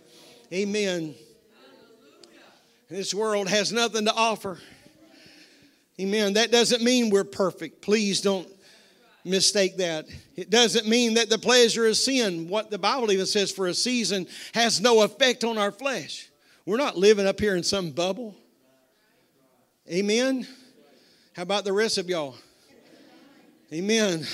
Amen. 0.53 1.14
This 2.88 3.12
world 3.12 3.48
has 3.48 3.70
nothing 3.70 4.07
to 4.07 4.14
offer. 4.14 4.59
Amen. 6.01 6.35
That 6.35 6.51
doesn't 6.51 6.83
mean 6.83 7.11
we're 7.11 7.24
perfect. 7.24 7.83
Please 7.83 8.20
don't 8.20 8.48
mistake 9.29 9.77
that. 9.79 10.07
It 10.37 10.51
doesn't 10.51 10.87
mean 10.87 11.14
that 11.14 11.31
the 11.31 11.38
pleasure 11.38 11.87
of 11.87 11.97
sin, 11.97 12.49
what 12.49 12.71
the 12.71 12.79
Bible 12.79 13.12
even 13.12 13.27
says 13.27 13.51
for 13.51 13.67
a 13.67 13.75
season, 13.75 14.27
has 14.55 14.81
no 14.81 15.03
effect 15.03 15.45
on 15.45 15.59
our 15.59 15.73
flesh. 15.73 16.29
We're 16.67 16.77
not 16.77 16.97
living 16.97 17.27
up 17.27 17.41
here 17.41 17.57
in 17.57 17.62
some 17.62 17.91
bubble. 17.91 18.35
Amen. 19.91 20.47
How 21.35 21.43
about 21.43 21.64
the 21.64 21.73
rest 21.73 21.99
of 21.99 22.09
y'all? 22.09 22.37
Amen. 23.73 24.27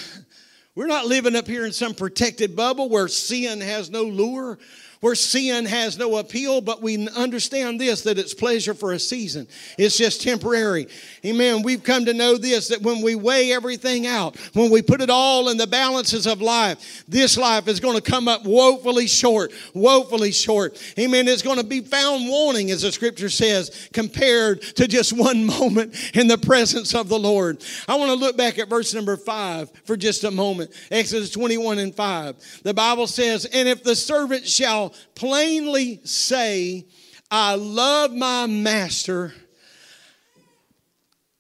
We're 0.75 0.87
not 0.87 1.07
living 1.07 1.37
up 1.37 1.47
here 1.47 1.65
in 1.65 1.73
some 1.73 1.95
protected 1.95 2.57
bubble 2.57 2.89
where 2.89 3.07
sin 3.07 3.61
has 3.61 3.91
no 3.91 4.03
lure, 4.03 4.59
where 5.05 5.15
sin 5.15 5.67
has 5.67 5.99
no 5.99 6.17
appeal, 6.17 6.63
but 6.63 6.81
we 6.81 7.07
understand 7.09 7.79
this 7.79 8.01
that 8.01 8.19
it's 8.19 8.33
pleasure 8.33 8.73
for 8.73 8.95
a 8.95 8.99
season. 8.99 9.47
It's 9.77 9.99
just 9.99 10.23
temporary. 10.23 10.87
Amen. 11.27 11.61
We've 11.63 11.83
come 11.83 12.07
to 12.07 12.15
know 12.15 12.39
this 12.39 12.69
that 12.69 12.81
when 12.81 13.03
we 13.03 13.15
weigh 13.15 13.53
everything 13.53 14.07
out, 14.07 14.39
when 14.55 14.71
we 14.71 14.81
put 14.81 15.03
it 15.03 15.11
all 15.11 15.51
in 15.51 15.59
the 15.59 15.67
balances 15.67 16.27
of 16.27 16.41
life, 16.41 17.05
this 17.07 17.37
life 17.37 17.69
is 17.69 17.81
going 17.81 17.97
to 17.97 18.01
come 18.01 18.29
up 18.29 18.47
woefully 18.47 19.07
short, 19.07 19.53
woefully 19.75 20.33
short. 20.33 20.83
Amen. 20.99 21.29
It's 21.29 21.43
going 21.43 21.59
to 21.59 21.67
be 21.67 21.83
found 21.83 22.27
wanting, 22.27 22.71
as 22.71 22.81
the 22.81 22.91
scripture 22.91 23.29
says, 23.29 23.91
compared 23.93 24.63
to 24.63 24.89
just 24.89 25.13
one 25.13 25.45
moment 25.61 26.17
in 26.17 26.29
the 26.29 26.39
presence 26.39 26.95
of 26.95 27.11
the 27.11 27.19
Lord. 27.19 27.63
I 27.87 27.97
want 27.97 28.09
to 28.09 28.17
look 28.17 28.39
back 28.39 28.59
at 28.59 28.71
verse 28.71 28.95
number 28.95 29.19
five 29.19 29.71
for 29.85 29.99
just 29.99 30.25
a 30.25 30.31
moment. 30.31 30.71
Exodus 30.91 31.29
21 31.29 31.79
and 31.79 31.95
5. 31.95 32.63
The 32.63 32.73
Bible 32.73 33.07
says, 33.07 33.45
And 33.45 33.69
if 33.69 33.85
the 33.85 33.95
servant 33.95 34.49
shall 34.49 34.94
plainly 35.15 36.01
say, 36.05 36.87
I 37.31 37.55
love 37.55 38.13
my 38.13 38.47
master, 38.47 39.35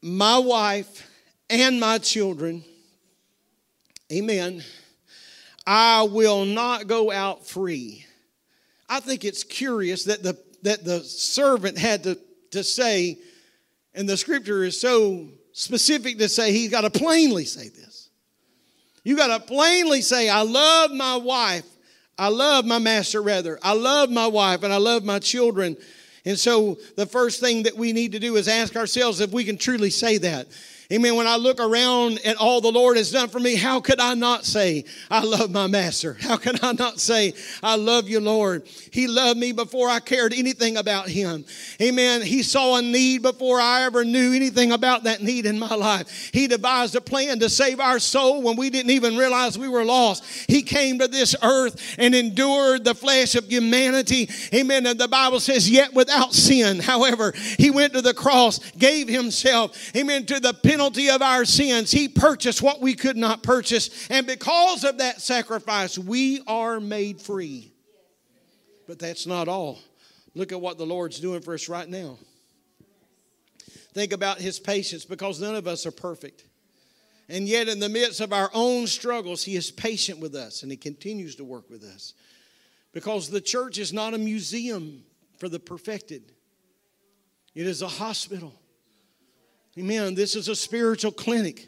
my 0.02 0.38
wife, 0.38 1.08
and 1.48 1.78
my 1.78 1.98
children. 1.98 2.64
Amen. 4.12 4.62
I 5.66 6.02
will 6.02 6.44
not 6.44 6.86
go 6.86 7.10
out 7.10 7.46
free. 7.46 8.04
I 8.88 9.00
think 9.00 9.24
it's 9.24 9.44
curious 9.44 10.04
that 10.04 10.22
the, 10.22 10.38
that 10.62 10.84
the 10.84 11.00
servant 11.00 11.78
had 11.78 12.04
to, 12.04 12.18
to 12.50 12.62
say, 12.62 13.18
and 13.94 14.08
the 14.08 14.16
scripture 14.16 14.64
is 14.64 14.80
so 14.80 15.28
specific 15.52 16.18
to 16.18 16.28
say 16.28 16.52
he's 16.52 16.70
got 16.70 16.82
to 16.82 16.90
plainly 16.90 17.44
say 17.44 17.68
this. 17.68 18.10
You 19.04 19.16
got 19.16 19.38
to 19.38 19.46
plainly 19.46 20.00
say, 20.00 20.28
I 20.28 20.42
love 20.42 20.90
my 20.90 21.16
wife 21.16 21.66
I 22.18 22.28
love 22.28 22.64
my 22.64 22.78
master, 22.78 23.22
rather. 23.22 23.58
I 23.62 23.74
love 23.74 24.10
my 24.10 24.26
wife 24.26 24.62
and 24.62 24.72
I 24.72 24.76
love 24.76 25.04
my 25.04 25.18
children. 25.18 25.76
And 26.24 26.38
so 26.38 26.78
the 26.96 27.06
first 27.06 27.40
thing 27.40 27.64
that 27.64 27.76
we 27.76 27.92
need 27.92 28.12
to 28.12 28.18
do 28.18 28.36
is 28.36 28.48
ask 28.48 28.76
ourselves 28.76 29.20
if 29.20 29.32
we 29.32 29.44
can 29.44 29.58
truly 29.58 29.90
say 29.90 30.18
that. 30.18 30.46
Amen. 30.92 31.16
When 31.16 31.26
I 31.26 31.36
look 31.36 31.60
around 31.60 32.20
at 32.26 32.36
all 32.36 32.60
the 32.60 32.70
Lord 32.70 32.98
has 32.98 33.10
done 33.10 33.28
for 33.28 33.40
me, 33.40 33.54
how 33.54 33.80
could 33.80 34.00
I 34.00 34.14
not 34.14 34.44
say, 34.44 34.84
I 35.10 35.24
love 35.24 35.50
my 35.50 35.66
master? 35.66 36.16
How 36.20 36.36
can 36.36 36.56
I 36.62 36.72
not 36.72 37.00
say, 37.00 37.32
I 37.62 37.76
love 37.76 38.08
you, 38.08 38.20
Lord? 38.20 38.68
He 38.90 39.06
loved 39.06 39.38
me 39.38 39.52
before 39.52 39.88
I 39.88 40.00
cared 40.00 40.34
anything 40.34 40.76
about 40.76 41.08
him. 41.08 41.46
Amen. 41.80 42.20
He 42.20 42.42
saw 42.42 42.76
a 42.76 42.82
need 42.82 43.22
before 43.22 43.60
I 43.60 43.84
ever 43.84 44.04
knew 44.04 44.34
anything 44.34 44.72
about 44.72 45.04
that 45.04 45.22
need 45.22 45.46
in 45.46 45.58
my 45.58 45.74
life. 45.74 46.30
He 46.32 46.46
devised 46.46 46.94
a 46.96 47.00
plan 47.00 47.38
to 47.40 47.48
save 47.48 47.80
our 47.80 47.98
soul 47.98 48.42
when 48.42 48.56
we 48.56 48.68
didn't 48.68 48.90
even 48.90 49.16
realize 49.16 49.58
we 49.58 49.68
were 49.68 49.84
lost. 49.84 50.24
He 50.48 50.62
came 50.62 50.98
to 50.98 51.08
this 51.08 51.34
earth 51.42 51.96
and 51.98 52.14
endured 52.14 52.84
the 52.84 52.94
flesh 52.94 53.34
of 53.34 53.46
humanity. 53.46 54.28
Amen. 54.52 54.86
And 54.86 55.00
the 55.00 55.08
Bible 55.08 55.40
says, 55.40 55.70
yet 55.70 55.94
without 55.94 56.34
sin. 56.34 56.78
However, 56.78 57.32
he 57.58 57.70
went 57.70 57.94
to 57.94 58.02
the 58.02 58.14
cross, 58.14 58.58
gave 58.72 59.08
himself, 59.08 59.96
amen, 59.96 60.26
to 60.26 60.40
the 60.40 60.52
penalty 60.74 61.08
of 61.08 61.22
our 61.22 61.44
sins. 61.44 61.92
He 61.92 62.08
purchased 62.08 62.60
what 62.60 62.80
we 62.80 62.94
could 62.94 63.16
not 63.16 63.44
purchase. 63.44 64.08
And 64.10 64.26
because 64.26 64.82
of 64.82 64.98
that 64.98 65.20
sacrifice, 65.20 65.96
we 65.96 66.42
are 66.48 66.80
made 66.80 67.20
free. 67.20 67.72
But 68.88 68.98
that's 68.98 69.24
not 69.24 69.46
all. 69.46 69.78
Look 70.34 70.50
at 70.50 70.60
what 70.60 70.76
the 70.76 70.84
Lord's 70.84 71.20
doing 71.20 71.42
for 71.42 71.54
us 71.54 71.68
right 71.68 71.88
now. 71.88 72.18
Think 73.92 74.12
about 74.12 74.38
his 74.38 74.58
patience 74.58 75.04
because 75.04 75.40
none 75.40 75.54
of 75.54 75.68
us 75.68 75.86
are 75.86 75.92
perfect. 75.92 76.44
And 77.28 77.46
yet, 77.46 77.68
in 77.68 77.78
the 77.78 77.88
midst 77.88 78.20
of 78.20 78.32
our 78.32 78.50
own 78.52 78.88
struggles, 78.88 79.44
he 79.44 79.54
is 79.54 79.70
patient 79.70 80.18
with 80.18 80.34
us 80.34 80.64
and 80.64 80.72
he 80.72 80.76
continues 80.76 81.36
to 81.36 81.44
work 81.44 81.70
with 81.70 81.84
us. 81.84 82.14
Because 82.92 83.30
the 83.30 83.40
church 83.40 83.78
is 83.78 83.92
not 83.92 84.12
a 84.12 84.18
museum 84.18 85.04
for 85.38 85.48
the 85.48 85.60
perfected, 85.60 86.32
it 87.54 87.64
is 87.68 87.80
a 87.80 87.88
hospital. 87.88 88.52
Amen. 89.76 90.14
This 90.14 90.36
is 90.36 90.48
a 90.48 90.54
spiritual 90.54 91.10
clinic. 91.10 91.66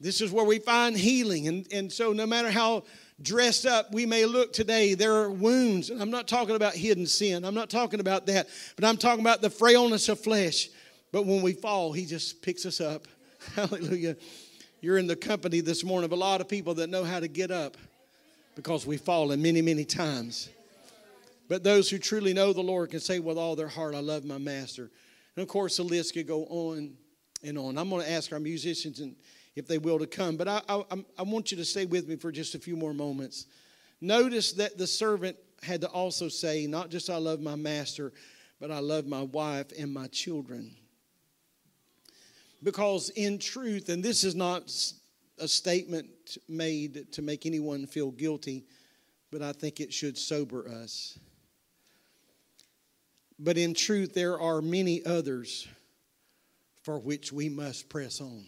This 0.00 0.20
is 0.20 0.32
where 0.32 0.44
we 0.44 0.58
find 0.58 0.96
healing. 0.96 1.46
And, 1.46 1.66
and 1.72 1.92
so, 1.92 2.12
no 2.12 2.26
matter 2.26 2.50
how 2.50 2.82
dressed 3.20 3.66
up 3.66 3.92
we 3.92 4.04
may 4.04 4.24
look 4.26 4.52
today, 4.52 4.94
there 4.94 5.14
are 5.14 5.30
wounds. 5.30 5.90
And 5.90 6.02
I'm 6.02 6.10
not 6.10 6.26
talking 6.26 6.56
about 6.56 6.74
hidden 6.74 7.06
sin, 7.06 7.44
I'm 7.44 7.54
not 7.54 7.70
talking 7.70 8.00
about 8.00 8.26
that, 8.26 8.48
but 8.74 8.84
I'm 8.84 8.96
talking 8.96 9.20
about 9.20 9.42
the 9.42 9.50
frailness 9.50 10.08
of 10.08 10.18
flesh. 10.18 10.70
But 11.12 11.24
when 11.24 11.40
we 11.40 11.52
fall, 11.52 11.92
He 11.92 12.04
just 12.04 12.42
picks 12.42 12.66
us 12.66 12.80
up. 12.80 13.06
Hallelujah. 13.54 14.16
You're 14.80 14.98
in 14.98 15.06
the 15.06 15.14
company 15.14 15.60
this 15.60 15.84
morning 15.84 16.06
of 16.06 16.12
a 16.12 16.16
lot 16.16 16.40
of 16.40 16.48
people 16.48 16.74
that 16.74 16.90
know 16.90 17.04
how 17.04 17.20
to 17.20 17.28
get 17.28 17.52
up 17.52 17.76
because 18.56 18.84
we've 18.84 19.00
fallen 19.00 19.40
many, 19.40 19.62
many 19.62 19.84
times. 19.84 20.48
But 21.48 21.62
those 21.62 21.88
who 21.88 21.98
truly 21.98 22.32
know 22.32 22.52
the 22.52 22.62
Lord 22.62 22.90
can 22.90 22.98
say 22.98 23.20
with 23.20 23.38
all 23.38 23.54
their 23.54 23.68
heart, 23.68 23.94
I 23.94 24.00
love 24.00 24.24
my 24.24 24.38
master. 24.38 24.90
And 25.36 25.42
of 25.42 25.48
course, 25.48 25.76
the 25.76 25.82
list 25.82 26.14
could 26.14 26.26
go 26.26 26.44
on 26.44 26.94
and 27.42 27.58
on. 27.58 27.78
I'm 27.78 27.90
going 27.90 28.04
to 28.04 28.10
ask 28.10 28.32
our 28.32 28.40
musicians 28.40 29.00
and 29.00 29.16
if 29.54 29.66
they 29.66 29.78
will 29.78 29.98
to 29.98 30.06
come, 30.06 30.36
but 30.36 30.48
I, 30.48 30.62
I, 30.68 30.82
I 31.18 31.22
want 31.22 31.50
you 31.50 31.58
to 31.58 31.64
stay 31.64 31.84
with 31.84 32.08
me 32.08 32.16
for 32.16 32.32
just 32.32 32.54
a 32.54 32.58
few 32.58 32.76
more 32.76 32.94
moments. 32.94 33.46
Notice 34.00 34.52
that 34.54 34.78
the 34.78 34.86
servant 34.86 35.36
had 35.62 35.82
to 35.82 35.88
also 35.88 36.28
say, 36.28 36.66
not 36.66 36.90
just 36.90 37.10
I 37.10 37.16
love 37.16 37.40
my 37.40 37.54
master, 37.54 38.12
but 38.60 38.70
I 38.70 38.78
love 38.78 39.06
my 39.06 39.22
wife 39.22 39.66
and 39.78 39.92
my 39.92 40.06
children. 40.08 40.74
Because 42.62 43.10
in 43.10 43.38
truth, 43.38 43.88
and 43.88 44.02
this 44.02 44.24
is 44.24 44.34
not 44.34 44.72
a 45.38 45.48
statement 45.48 46.06
made 46.48 47.12
to 47.12 47.22
make 47.22 47.44
anyone 47.44 47.86
feel 47.86 48.10
guilty, 48.10 48.64
but 49.30 49.42
I 49.42 49.52
think 49.52 49.80
it 49.80 49.92
should 49.92 50.16
sober 50.16 50.68
us. 50.68 51.18
But 53.42 53.58
in 53.58 53.74
truth, 53.74 54.14
there 54.14 54.40
are 54.40 54.62
many 54.62 55.04
others 55.04 55.66
for 56.82 57.00
which 57.00 57.32
we 57.32 57.48
must 57.48 57.88
press 57.88 58.20
on. 58.20 58.44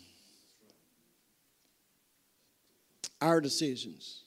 Our 3.21 3.41
decisions 3.41 4.23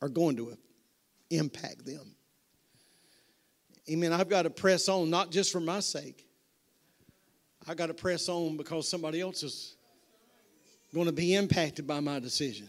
are 0.00 0.08
going 0.08 0.36
to 0.36 0.58
impact 1.30 1.86
them. 1.86 2.16
Amen. 3.88 4.12
I've 4.12 4.28
got 4.28 4.42
to 4.42 4.50
press 4.50 4.88
on, 4.88 5.08
not 5.08 5.30
just 5.30 5.52
for 5.52 5.60
my 5.60 5.78
sake. 5.78 6.26
I 7.68 7.74
got 7.74 7.86
to 7.86 7.94
press 7.94 8.28
on 8.28 8.56
because 8.56 8.88
somebody 8.88 9.20
else 9.20 9.44
is 9.44 9.76
going 10.92 11.06
to 11.06 11.12
be 11.12 11.34
impacted 11.34 11.86
by 11.86 12.00
my 12.00 12.18
decision. 12.18 12.68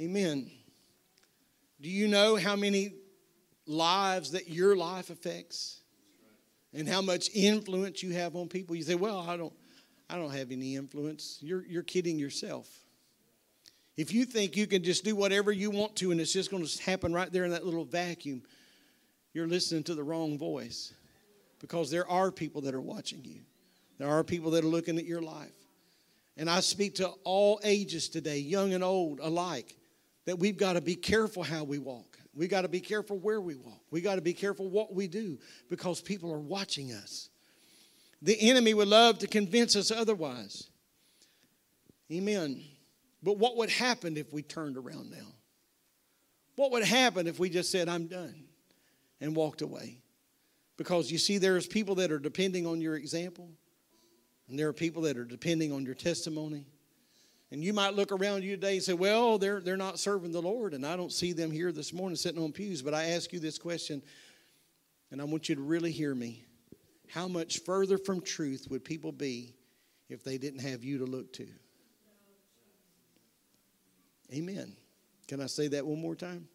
Amen. 0.00 0.50
Do 1.80 1.88
you 1.88 2.08
know 2.08 2.34
how 2.34 2.56
many 2.56 2.94
lives 3.66 4.32
that 4.32 4.48
your 4.48 4.74
life 4.74 5.10
affects? 5.10 5.79
And 6.72 6.88
how 6.88 7.02
much 7.02 7.28
influence 7.34 8.02
you 8.02 8.12
have 8.12 8.36
on 8.36 8.48
people? 8.48 8.76
You 8.76 8.82
say, 8.82 8.94
Well, 8.94 9.18
I 9.18 9.36
don't 9.36 9.52
I 10.08 10.16
don't 10.16 10.32
have 10.32 10.50
any 10.50 10.76
influence. 10.76 11.38
You're 11.40 11.64
you're 11.66 11.82
kidding 11.82 12.18
yourself. 12.18 12.68
If 13.96 14.12
you 14.12 14.24
think 14.24 14.56
you 14.56 14.66
can 14.66 14.82
just 14.82 15.04
do 15.04 15.14
whatever 15.14 15.52
you 15.52 15.70
want 15.70 15.96
to 15.96 16.10
and 16.10 16.20
it's 16.20 16.32
just 16.32 16.50
going 16.50 16.64
to 16.64 16.82
happen 16.82 17.12
right 17.12 17.30
there 17.30 17.44
in 17.44 17.50
that 17.50 17.66
little 17.66 17.84
vacuum, 17.84 18.42
you're 19.34 19.48
listening 19.48 19.82
to 19.84 19.94
the 19.94 20.02
wrong 20.02 20.38
voice. 20.38 20.94
Because 21.60 21.90
there 21.90 22.08
are 22.08 22.30
people 22.32 22.62
that 22.62 22.74
are 22.74 22.80
watching 22.80 23.22
you. 23.24 23.40
There 23.98 24.08
are 24.08 24.24
people 24.24 24.52
that 24.52 24.64
are 24.64 24.68
looking 24.68 24.96
at 24.96 25.04
your 25.04 25.20
life. 25.20 25.52
And 26.38 26.48
I 26.48 26.60
speak 26.60 26.94
to 26.94 27.08
all 27.24 27.60
ages 27.62 28.08
today, 28.08 28.38
young 28.38 28.72
and 28.72 28.82
old 28.82 29.20
alike, 29.20 29.76
that 30.24 30.38
we've 30.38 30.56
got 30.56 30.72
to 30.72 30.80
be 30.80 30.94
careful 30.94 31.42
how 31.42 31.64
we 31.64 31.78
walk. 31.78 32.18
We 32.34 32.46
got 32.46 32.62
to 32.62 32.68
be 32.68 32.80
careful 32.80 33.18
where 33.18 33.40
we 33.40 33.56
walk. 33.56 33.80
We 33.90 34.00
got 34.00 34.14
to 34.16 34.20
be 34.20 34.34
careful 34.34 34.68
what 34.68 34.94
we 34.94 35.08
do 35.08 35.38
because 35.68 36.00
people 36.00 36.32
are 36.32 36.38
watching 36.38 36.92
us. 36.92 37.28
The 38.22 38.38
enemy 38.40 38.74
would 38.74 38.88
love 38.88 39.18
to 39.18 39.26
convince 39.26 39.74
us 39.76 39.90
otherwise. 39.90 40.68
Amen. 42.12 42.62
But 43.22 43.38
what 43.38 43.56
would 43.56 43.70
happen 43.70 44.16
if 44.16 44.32
we 44.32 44.42
turned 44.42 44.76
around 44.76 45.10
now? 45.10 45.26
What 46.56 46.72
would 46.72 46.84
happen 46.84 47.26
if 47.26 47.38
we 47.38 47.50
just 47.50 47.70
said, 47.70 47.88
I'm 47.88 48.06
done 48.06 48.44
and 49.20 49.34
walked 49.34 49.62
away? 49.62 49.98
Because 50.76 51.10
you 51.10 51.18
see, 51.18 51.38
there's 51.38 51.66
people 51.66 51.96
that 51.96 52.12
are 52.12 52.18
depending 52.18 52.66
on 52.66 52.80
your 52.80 52.96
example. 52.96 53.50
And 54.48 54.58
there 54.58 54.68
are 54.68 54.72
people 54.72 55.02
that 55.02 55.16
are 55.16 55.24
depending 55.24 55.72
on 55.72 55.84
your 55.84 55.94
testimony. 55.94 56.66
And 57.52 57.64
you 57.64 57.72
might 57.72 57.94
look 57.94 58.12
around 58.12 58.44
you 58.44 58.52
today 58.52 58.74
and 58.74 58.82
say, 58.82 58.92
well, 58.92 59.36
they're, 59.38 59.60
they're 59.60 59.76
not 59.76 59.98
serving 59.98 60.30
the 60.30 60.42
Lord, 60.42 60.72
and 60.72 60.86
I 60.86 60.96
don't 60.96 61.10
see 61.10 61.32
them 61.32 61.50
here 61.50 61.72
this 61.72 61.92
morning 61.92 62.16
sitting 62.16 62.42
on 62.42 62.52
pews. 62.52 62.80
But 62.80 62.94
I 62.94 63.06
ask 63.10 63.32
you 63.32 63.40
this 63.40 63.58
question, 63.58 64.02
and 65.10 65.20
I 65.20 65.24
want 65.24 65.48
you 65.48 65.56
to 65.56 65.60
really 65.60 65.90
hear 65.90 66.14
me. 66.14 66.44
How 67.08 67.26
much 67.26 67.58
further 67.60 67.98
from 67.98 68.20
truth 68.20 68.68
would 68.70 68.84
people 68.84 69.10
be 69.10 69.56
if 70.08 70.22
they 70.22 70.38
didn't 70.38 70.60
have 70.60 70.84
you 70.84 70.98
to 70.98 71.06
look 71.06 71.32
to? 71.34 71.48
Amen. 74.32 74.76
Can 75.26 75.40
I 75.40 75.46
say 75.46 75.66
that 75.68 75.84
one 75.84 76.00
more 76.00 76.14
time? 76.14 76.46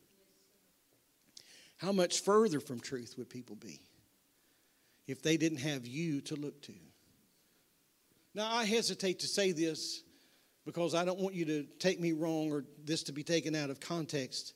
How 1.78 1.92
much 1.92 2.22
further 2.22 2.62
from 2.62 2.80
truth 2.80 3.16
would 3.18 3.30
people 3.30 3.58
be 3.58 3.82
if 5.08 5.22
they 5.22 5.36
didn't 5.36 5.58
have 5.58 5.86
you 5.86 6.22
to 6.22 6.36
look 6.36 6.62
to? 6.64 6.74
Now, 8.34 8.50
I 8.50 8.64
hesitate 8.64 9.20
to 9.20 9.28
say 9.28 9.52
this 9.52 10.05
because 10.66 10.96
I 10.96 11.06
don't 11.06 11.20
want 11.20 11.36
you 11.36 11.46
to 11.46 11.64
take 11.80 12.00
me 12.00 12.12
wrong 12.12 12.52
or 12.52 12.66
this 12.84 13.04
to 13.04 13.12
be 13.12 13.24
taken 13.24 13.56
out 13.56 13.70
of 13.70 13.80
context. 13.80 14.54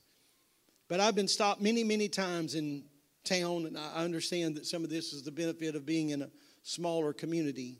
But 0.87 0.99
I've 0.99 1.15
been 1.15 1.27
stopped 1.27 1.61
many, 1.61 1.83
many 1.83 2.09
times 2.09 2.55
in 2.55 2.83
town, 3.23 3.67
and 3.67 3.77
I 3.77 4.03
understand 4.03 4.55
that 4.55 4.65
some 4.65 4.83
of 4.83 4.89
this 4.89 5.13
is 5.13 5.21
the 5.21 5.31
benefit 5.31 5.75
of 5.75 5.85
being 5.85 6.09
in 6.09 6.23
a 6.23 6.29
smaller 6.63 7.13
community. 7.13 7.77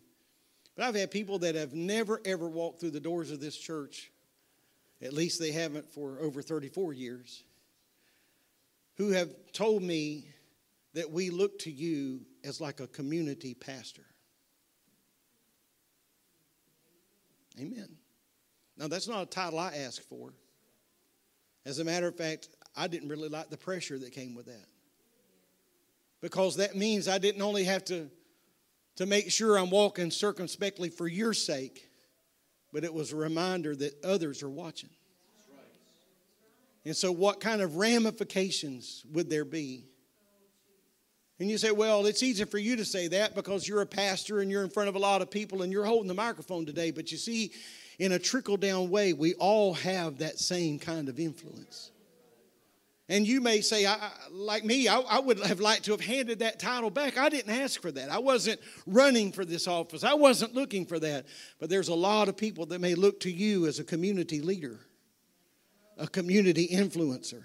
But 0.75 0.85
I've 0.85 0.95
had 0.95 1.09
people 1.09 1.39
that 1.39 1.55
have 1.55 1.73
never, 1.73 2.21
ever 2.23 2.47
walked 2.47 2.79
through 2.79 2.91
the 2.91 2.99
doors 2.99 3.31
of 3.31 3.39
this 3.39 3.57
church, 3.57 4.11
at 5.01 5.13
least 5.13 5.39
they 5.39 5.51
haven't 5.51 5.91
for 5.91 6.19
over 6.19 6.41
34 6.41 6.93
years, 6.93 7.43
who 8.97 9.09
have 9.11 9.29
told 9.53 9.81
me 9.81 10.27
that 10.93 11.09
we 11.09 11.31
look 11.31 11.57
to 11.59 11.71
you 11.71 12.21
as 12.43 12.61
like 12.61 12.79
a 12.79 12.87
community 12.87 13.53
pastor. 13.53 14.05
Amen. 17.59 17.98
Now, 18.79 18.87
that's 18.87 19.07
not 19.07 19.21
a 19.21 19.25
title 19.25 19.59
I 19.59 19.75
asked 19.75 20.07
for. 20.09 20.33
As 21.65 21.79
a 21.79 21.83
matter 21.83 22.07
of 22.07 22.15
fact, 22.15 22.47
I 22.75 22.87
didn't 22.87 23.09
really 23.09 23.27
like 23.27 23.49
the 23.49 23.57
pressure 23.57 23.99
that 23.99 24.13
came 24.13 24.33
with 24.33 24.45
that. 24.45 24.65
Because 26.21 26.55
that 26.55 26.75
means 26.75 27.07
I 27.07 27.17
didn't 27.17 27.41
only 27.41 27.65
have 27.65 27.83
to, 27.85 28.09
to 28.95 29.05
make 29.05 29.31
sure 29.31 29.57
I'm 29.57 29.69
walking 29.69 30.11
circumspectly 30.11 30.89
for 30.89 31.07
your 31.07 31.33
sake, 31.33 31.89
but 32.71 32.83
it 32.85 32.93
was 32.93 33.11
a 33.11 33.17
reminder 33.17 33.75
that 33.75 34.03
others 34.03 34.41
are 34.41 34.49
watching. 34.49 34.89
And 36.85 36.95
so, 36.95 37.11
what 37.11 37.41
kind 37.41 37.61
of 37.61 37.75
ramifications 37.75 39.03
would 39.11 39.29
there 39.29 39.45
be 39.45 39.89
and 41.39 41.49
you 41.49 41.57
say, 41.57 41.71
well, 41.71 42.05
it's 42.05 42.21
easy 42.21 42.43
for 42.43 42.57
you 42.57 42.75
to 42.75 42.83
say 42.83 43.07
that 43.07 43.33
because 43.33 43.65
you're 43.65 43.81
a 43.81 43.85
pastor 43.85 44.41
and 44.41 44.51
you're 44.51 44.63
in 44.63 44.69
front 44.69 44.89
of 44.89 44.95
a 44.95 44.99
lot 44.99 45.21
of 45.21 45.31
people 45.31 45.61
and 45.61 45.71
you're 45.71 45.85
holding 45.85 46.09
the 46.09 46.13
microphone 46.13 46.65
today. 46.65 46.91
But 46.91 47.13
you 47.13 47.17
see, 47.17 47.53
in 47.99 48.13
a 48.13 48.19
trickle 48.19 48.57
down 48.57 48.89
way, 48.89 49.13
we 49.13 49.33
all 49.35 49.73
have 49.75 50.19
that 50.19 50.39
same 50.39 50.79
kind 50.79 51.09
of 51.09 51.19
influence. 51.19 51.91
And 53.09 53.27
you 53.27 53.41
may 53.41 53.61
say, 53.61 53.87
I, 53.87 54.11
like 54.31 54.63
me, 54.63 54.87
I, 54.87 54.99
I, 54.99 55.19
would 55.19 55.39
have 55.39 55.59
liked 55.59 55.85
to 55.85 55.91
have 55.91 56.01
handed 56.01 56.39
that 56.39 56.59
title 56.59 56.91
back. 56.91 57.17
I 57.17 57.29
didn't 57.29 57.51
ask 57.51 57.81
for 57.81 57.91
that. 57.91 58.11
I 58.11 58.19
wasn't 58.19 58.59
running 58.85 59.31
for 59.31 59.43
this 59.43 59.67
office, 59.67 60.03
I 60.03 60.13
wasn't 60.13 60.53
looking 60.53 60.85
for 60.85 60.99
that. 60.99 61.25
But 61.59 61.69
there's 61.69 61.89
a 61.89 61.95
lot 61.95 62.29
of 62.29 62.37
people 62.37 62.67
that 62.67 62.79
may 62.79 62.95
look 62.95 63.19
to 63.21 63.31
you 63.31 63.65
as 63.65 63.79
a 63.79 63.83
community 63.83 64.41
leader, 64.41 64.79
a 65.97 66.07
community 66.07 66.67
influencer. 66.67 67.43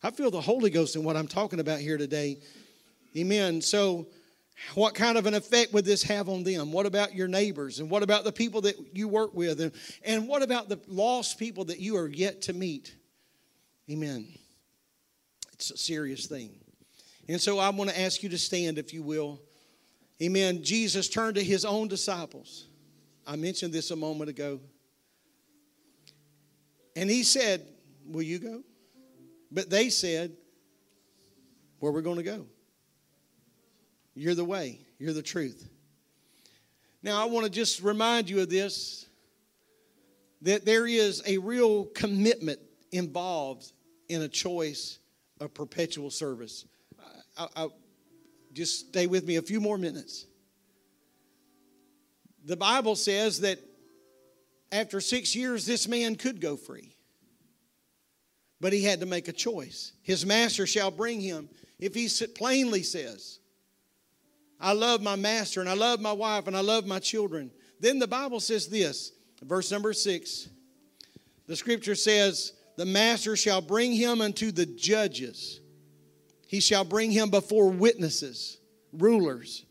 I 0.00 0.12
feel 0.12 0.30
the 0.30 0.40
Holy 0.40 0.70
Ghost 0.70 0.94
in 0.94 1.02
what 1.02 1.16
I'm 1.16 1.26
talking 1.26 1.58
about 1.58 1.80
here 1.80 1.98
today. 1.98 2.38
Amen. 3.16 3.60
So, 3.60 4.06
what 4.74 4.94
kind 4.94 5.16
of 5.16 5.26
an 5.26 5.34
effect 5.34 5.72
would 5.72 5.84
this 5.84 6.02
have 6.04 6.28
on 6.28 6.42
them? 6.42 6.72
What 6.72 6.86
about 6.86 7.14
your 7.14 7.28
neighbors? 7.28 7.80
And 7.80 7.90
what 7.90 8.02
about 8.02 8.24
the 8.24 8.32
people 8.32 8.60
that 8.62 8.76
you 8.92 9.08
work 9.08 9.34
with? 9.34 9.60
And, 9.60 9.72
and 10.04 10.28
what 10.28 10.42
about 10.42 10.68
the 10.68 10.80
lost 10.88 11.38
people 11.38 11.64
that 11.66 11.78
you 11.78 11.96
are 11.96 12.08
yet 12.08 12.42
to 12.42 12.52
meet? 12.52 12.94
Amen. 13.90 14.26
It's 15.52 15.70
a 15.70 15.76
serious 15.76 16.26
thing. 16.26 16.50
And 17.28 17.40
so 17.40 17.58
I 17.58 17.70
want 17.70 17.90
to 17.90 18.00
ask 18.00 18.22
you 18.22 18.28
to 18.30 18.38
stand, 18.38 18.78
if 18.78 18.92
you 18.92 19.02
will. 19.02 19.40
Amen. 20.22 20.62
Jesus 20.64 21.08
turned 21.08 21.36
to 21.36 21.44
his 21.44 21.64
own 21.64 21.88
disciples. 21.88 22.66
I 23.26 23.36
mentioned 23.36 23.72
this 23.72 23.90
a 23.90 23.96
moment 23.96 24.30
ago. 24.30 24.60
And 26.96 27.08
he 27.08 27.22
said, 27.22 27.66
Will 28.06 28.22
you 28.22 28.38
go? 28.38 28.62
But 29.52 29.70
they 29.70 29.90
said, 29.90 30.32
Where 31.78 31.90
are 31.90 31.94
we're 31.94 32.02
going 32.02 32.16
to 32.16 32.22
go. 32.22 32.46
You're 34.18 34.34
the 34.34 34.44
way, 34.44 34.80
you're 34.98 35.12
the 35.12 35.22
truth. 35.22 35.68
Now, 37.04 37.22
I 37.22 37.26
want 37.26 37.44
to 37.44 37.50
just 37.50 37.80
remind 37.82 38.28
you 38.28 38.40
of 38.40 38.50
this 38.50 39.06
that 40.42 40.64
there 40.64 40.88
is 40.88 41.22
a 41.24 41.38
real 41.38 41.84
commitment 41.84 42.58
involved 42.90 43.72
in 44.08 44.22
a 44.22 44.28
choice 44.28 44.98
of 45.40 45.54
perpetual 45.54 46.10
service. 46.10 46.66
I, 47.36 47.46
I, 47.54 47.68
just 48.52 48.88
stay 48.88 49.06
with 49.06 49.24
me 49.24 49.36
a 49.36 49.42
few 49.42 49.60
more 49.60 49.78
minutes. 49.78 50.26
The 52.44 52.56
Bible 52.56 52.96
says 52.96 53.42
that 53.42 53.60
after 54.72 55.00
six 55.00 55.36
years, 55.36 55.64
this 55.64 55.86
man 55.86 56.16
could 56.16 56.40
go 56.40 56.56
free. 56.56 56.96
But 58.60 58.72
he 58.72 58.82
had 58.82 58.98
to 58.98 59.06
make 59.06 59.28
a 59.28 59.32
choice. 59.32 59.92
His 60.02 60.26
master 60.26 60.66
shall 60.66 60.90
bring 60.90 61.20
him. 61.20 61.48
If 61.78 61.94
he 61.94 62.08
plainly 62.34 62.82
says, 62.82 63.37
I 64.60 64.72
love 64.72 65.02
my 65.02 65.16
master 65.16 65.60
and 65.60 65.68
I 65.68 65.74
love 65.74 66.00
my 66.00 66.12
wife 66.12 66.46
and 66.46 66.56
I 66.56 66.60
love 66.60 66.86
my 66.86 66.98
children, 66.98 67.50
then 67.80 67.98
the 67.98 68.08
Bible 68.08 68.40
says 68.40 68.68
this, 68.68 69.12
verse 69.42 69.70
number 69.70 69.92
six. 69.92 70.48
The 71.46 71.56
scripture 71.56 71.94
says, 71.94 72.52
The 72.76 72.84
master 72.84 73.36
shall 73.36 73.60
bring 73.60 73.92
him 73.92 74.20
unto 74.20 74.50
the 74.50 74.66
judges, 74.66 75.60
he 76.46 76.60
shall 76.60 76.84
bring 76.84 77.10
him 77.10 77.30
before 77.30 77.70
witnesses, 77.70 78.58
rulers. 78.92 79.64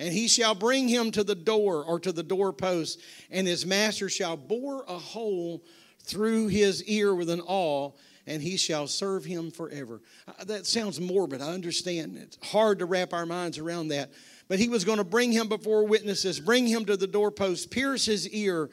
And 0.00 0.12
he 0.12 0.28
shall 0.28 0.54
bring 0.54 0.86
him 0.86 1.10
to 1.10 1.24
the 1.24 1.34
door 1.34 1.84
or 1.84 1.98
to 2.00 2.12
the 2.12 2.22
doorpost, 2.22 3.00
and 3.32 3.48
his 3.48 3.66
master 3.66 4.08
shall 4.08 4.36
bore 4.36 4.84
a 4.86 4.96
hole 4.96 5.64
through 6.04 6.46
his 6.48 6.84
ear 6.84 7.14
with 7.14 7.28
an 7.28 7.40
awl, 7.40 7.98
and 8.28 8.42
he 8.42 8.58
shall 8.58 8.86
serve 8.86 9.24
him 9.24 9.50
forever. 9.50 10.02
Uh, 10.28 10.44
that 10.44 10.66
sounds 10.66 11.00
morbid. 11.00 11.40
I 11.40 11.50
understand. 11.50 12.18
It's 12.18 12.38
hard 12.46 12.78
to 12.80 12.84
wrap 12.84 13.14
our 13.14 13.24
minds 13.24 13.56
around 13.56 13.88
that. 13.88 14.10
But 14.48 14.58
he 14.58 14.68
was 14.68 14.84
going 14.84 14.98
to 14.98 15.04
bring 15.04 15.32
him 15.32 15.48
before 15.48 15.86
witnesses, 15.86 16.38
bring 16.38 16.66
him 16.66 16.84
to 16.84 16.96
the 16.96 17.06
doorpost, 17.06 17.70
pierce 17.70 18.04
his 18.04 18.28
ear. 18.28 18.68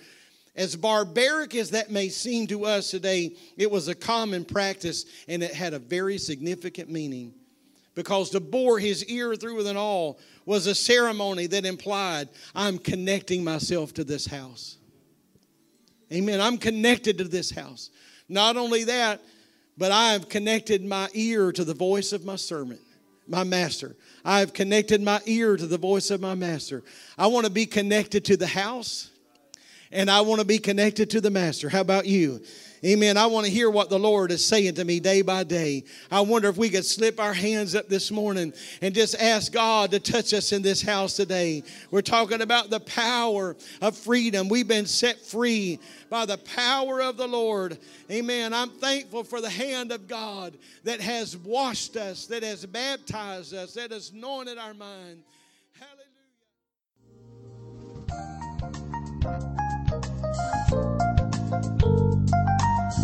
As 0.58 0.76
barbaric 0.76 1.56
as 1.56 1.72
that 1.72 1.90
may 1.90 2.10
seem 2.10 2.48
to 2.48 2.66
us 2.66 2.92
today, 2.92 3.36
it 3.56 3.72
was 3.72 3.88
a 3.88 3.96
common 3.96 4.44
practice 4.44 5.06
and 5.28 5.42
it 5.42 5.54
had 5.54 5.74
a 5.74 5.80
very 5.80 6.18
significant 6.18 6.90
meaning. 6.90 7.34
Because 7.94 8.32
to 8.32 8.42
bore 8.42 8.78
his 8.78 9.06
ear 9.06 9.36
through 9.38 9.56
with 9.56 9.68
an 9.68 9.78
awl 9.78 10.20
was 10.46 10.68
a 10.68 10.76
ceremony 10.76 11.48
that 11.48 11.66
implied, 11.66 12.28
I'm 12.54 12.78
connecting 12.78 13.42
myself 13.42 13.94
to 13.94 14.04
this 14.04 14.26
house. 14.26 14.78
Amen. 16.12 16.42
I'm 16.42 16.58
connected 16.58 17.18
to 17.20 17.24
this 17.24 17.52
house. 17.52 17.90
Not 18.28 18.58
only 18.58 18.84
that, 18.86 19.22
but 19.78 19.92
I 19.92 20.14
have 20.14 20.30
connected 20.30 20.84
my 20.84 21.10
ear 21.14 21.52
to 21.52 21.64
the 21.64 21.74
voice 21.74 22.14
of 22.14 22.26
my 22.26 22.36
servant, 22.36 22.82
my 23.28 23.44
master. 23.44 23.96
I 24.24 24.40
have 24.40 24.54
connected 24.54 25.02
my 25.02 25.22
ear 25.26 25.58
to 25.58 25.68
the 25.68 25.78
voice 25.78 26.12
of 26.12 26.22
my 26.22 26.36
master. 26.36 26.84
I 27.18 27.28
want 27.28 27.46
to 27.46 27.52
be 27.52 27.66
connected 27.66 28.26
to 28.26 28.38
the 28.38 28.48
house 28.48 29.10
and 29.92 30.10
I 30.10 30.22
want 30.22 30.42
to 30.42 30.46
be 30.46 30.58
connected 30.60 31.10
to 31.12 31.22
the 31.22 31.30
master. 31.30 31.70
How 31.70 31.82
about 31.82 32.06
you? 32.06 32.42
Amen. 32.86 33.18
I 33.18 33.26
want 33.26 33.48
to 33.48 33.52
hear 33.52 33.72
what 33.72 33.90
the 33.90 33.98
Lord 33.98 34.32
is 34.32 34.46
saying 34.46 34.76
to 34.76 34.86
me 34.86 35.00
day 35.00 35.24
by 35.24 35.44
day. 35.44 35.86
I 36.12 36.22
wonder 36.22 36.50
if 36.50 36.58
we 36.58 36.70
could 36.70 36.86
slip 36.86 37.20
our 37.20 37.34
hands 37.34 37.74
up 37.74 37.90
this 37.90 38.12
morning 38.12 38.54
and 38.80 38.94
just 38.94 39.20
ask 39.20 39.52
God 39.52 39.90
to 39.90 40.00
touch 40.00 40.36
us 40.36 40.52
in 40.52 40.62
this 40.62 40.84
house 40.84 41.16
today. 41.16 41.64
We're 41.90 42.04
talking 42.04 42.42
about 42.42 42.70
the 42.70 42.82
power 42.82 43.56
of 43.82 43.98
freedom. 43.98 44.50
We've 44.50 44.68
been 44.68 44.86
set 44.86 45.20
free 45.20 45.80
by 46.12 46.28
the 46.28 46.38
power 46.38 47.02
of 47.02 47.18
the 47.18 47.28
Lord. 47.28 47.80
Amen. 48.12 48.54
I'm 48.54 48.70
thankful 48.70 49.24
for 49.24 49.42
the 49.42 49.50
hand 49.50 49.92
of 49.92 50.08
God 50.08 50.56
that 50.84 51.02
has 51.02 51.36
washed 51.38 51.98
us, 51.98 52.28
that 52.28 52.44
has 52.44 52.68
baptized 52.68 53.56
us, 53.56 53.74
that 53.74 53.90
has 53.90 54.12
anointed 54.12 54.60
our 54.60 54.76
mind. 54.76 55.24